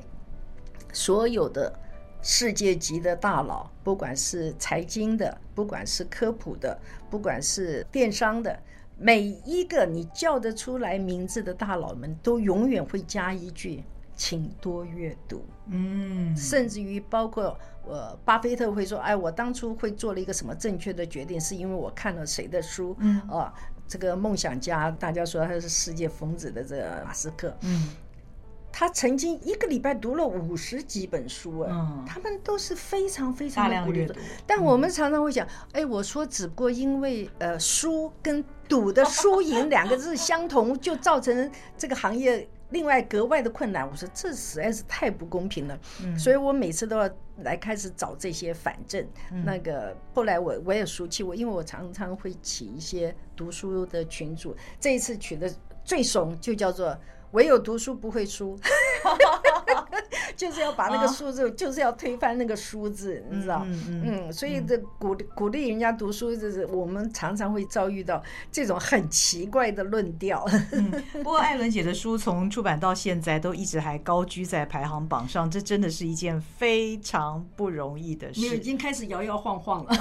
[0.93, 1.73] 所有的。
[2.23, 6.79] 世界级的大佬，不管是财经的，不管是科普的，
[7.11, 8.57] 不管是电商的，
[8.97, 13.83] 每一个你叫得出来名字的大佬们，都永远会加一句
[14.15, 23.53] ：“请多阅读。”嗯，甚至于包括呃，巴菲特会说：“哎，我当初会做了一个什么正确的决定，是因为我看了谁的书。”嗯，啊，
[23.89, 27.53] 这个梦想家，大家说他是世界疯子的这个马斯克。
[27.63, 27.89] 嗯。
[28.73, 31.71] 他曾经一个礼拜读了五十几本书，哎，
[32.07, 34.17] 他们都是非常非常的鼓励的。
[34.47, 43.87] 但我们常常会讲，哎，我说只不过因为呃，输跟赌的输赢两个字相同，就造成这个行业另外格外的困难。
[43.87, 45.79] 我说这实在是太不公平了，
[46.19, 47.09] 所以我每次都要
[47.43, 49.07] 来开始找这些反证。
[49.45, 55.53] 那个后来我我也熟悉我，因为我常常会起一些读书的群组，这一次取的
[55.85, 56.99] 最怂就叫做。
[57.33, 58.59] 唯有读书不会输，
[60.35, 63.63] 就是要把那个数字，就是要推翻那个数字，你知道？
[63.67, 70.45] 嗯，所以这鼓励鼓励人家读书，就是我们常常会遭遇到这种很奇怪的论调。
[70.73, 78.41] 嗯，不过艾伦姐的书从出版到现在都一直还高居在排行榜上，这真的是一件非常不容易的事。
[78.41, 79.95] 你已经开始摇摇晃晃了，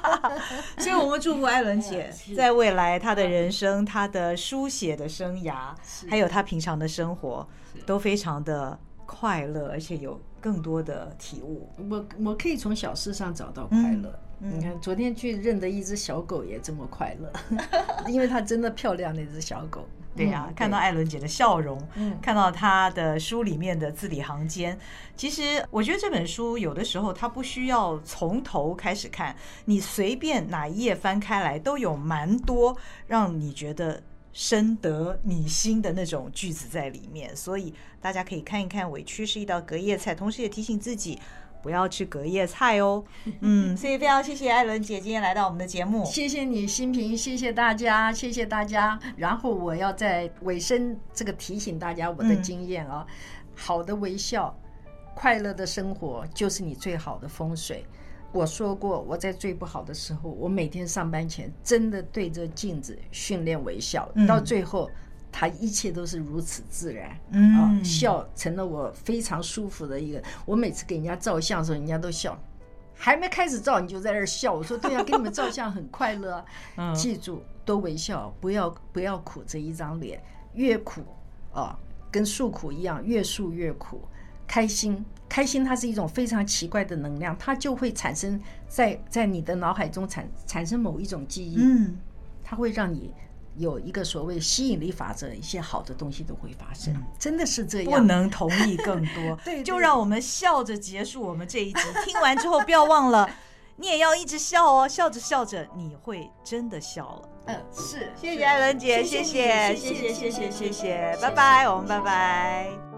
[0.78, 5.74] 所以我们祝福艾伦姐在未来她的人生、她的书写的生涯，
[6.08, 6.46] 还有她。
[6.46, 7.44] 平常的生活
[7.84, 11.68] 都非常的快乐，而且有更多的体悟。
[11.90, 14.18] 我我可以从小事上找到快乐。
[14.40, 17.32] 嗯，你看，昨天去认的一只小狗也这么快乐，
[18.06, 19.86] 因为它真的漂亮，那只小狗。
[20.14, 21.78] 对呀，看到艾伦姐的笑容，
[22.20, 24.78] 看到她的书里面的字里行间，
[25.14, 29.34] 其实我觉得这本书有的时候它不需要从头开始看，
[29.66, 34.02] 你随便哪一页翻开来，都有蛮多让你觉得。
[34.38, 37.72] 深得你心的那种句子在里面，所以
[38.02, 38.90] 大家可以看一看。
[38.90, 41.18] 委屈是一道隔夜菜，同时也提醒自己
[41.62, 43.02] 不要吃隔夜菜哦。
[43.40, 49.00] 嗯，所以非常谢谢艾伦姐今天来到我们的节目，谢谢你，新平，谢谢大家，谢谢大家。
[49.16, 53.06] 然后我要在尾声这个提醒大家我的经验啊。
[53.54, 54.54] 好的微笑，
[55.14, 57.86] 快乐的生活就是你最好的风水。
[58.36, 64.90] 我说过，我在最不好的时候，我每天上班前真的对着镜子训练微笑，嗯、到最后，
[65.32, 67.18] 他一切都是如此自然。
[67.30, 70.22] 嗯、啊，笑成了我非常舒服的一个。
[70.44, 72.38] 我每次给人家照相的时候，人家都笑，
[72.94, 74.52] 还没开始照你就在那儿笑。
[74.52, 76.44] 我说对呀、啊，给你们照相很快乐。
[76.76, 80.22] 嗯、记住，多微笑，不要不要苦着一张脸，
[80.52, 81.00] 越苦
[81.54, 81.78] 啊，
[82.10, 84.02] 跟诉苦一样，越诉越苦。
[84.46, 91.98] 开心，开心，它是一种非常奇怪的能量，它就会产生在在你的脑海中产产生某一种记忆，嗯，
[92.44, 93.12] 它会让你
[93.56, 97.90] 有一个所谓吸引力法则，一些好的东西都会发生，嗯、真的是这样。
[97.90, 101.80] 不能同意更多， 对，对，就让我们笑着结束我们这一集。
[102.04, 103.28] 听完之后不要忘了，
[103.76, 107.28] 你也要一直笑哦，笑着笑着你会真的笑了。
[107.46, 112.95] 嗯，是，谢谢艾伦姐，谢谢，谢谢，谢谢，谢谢，拜拜，我们拜拜。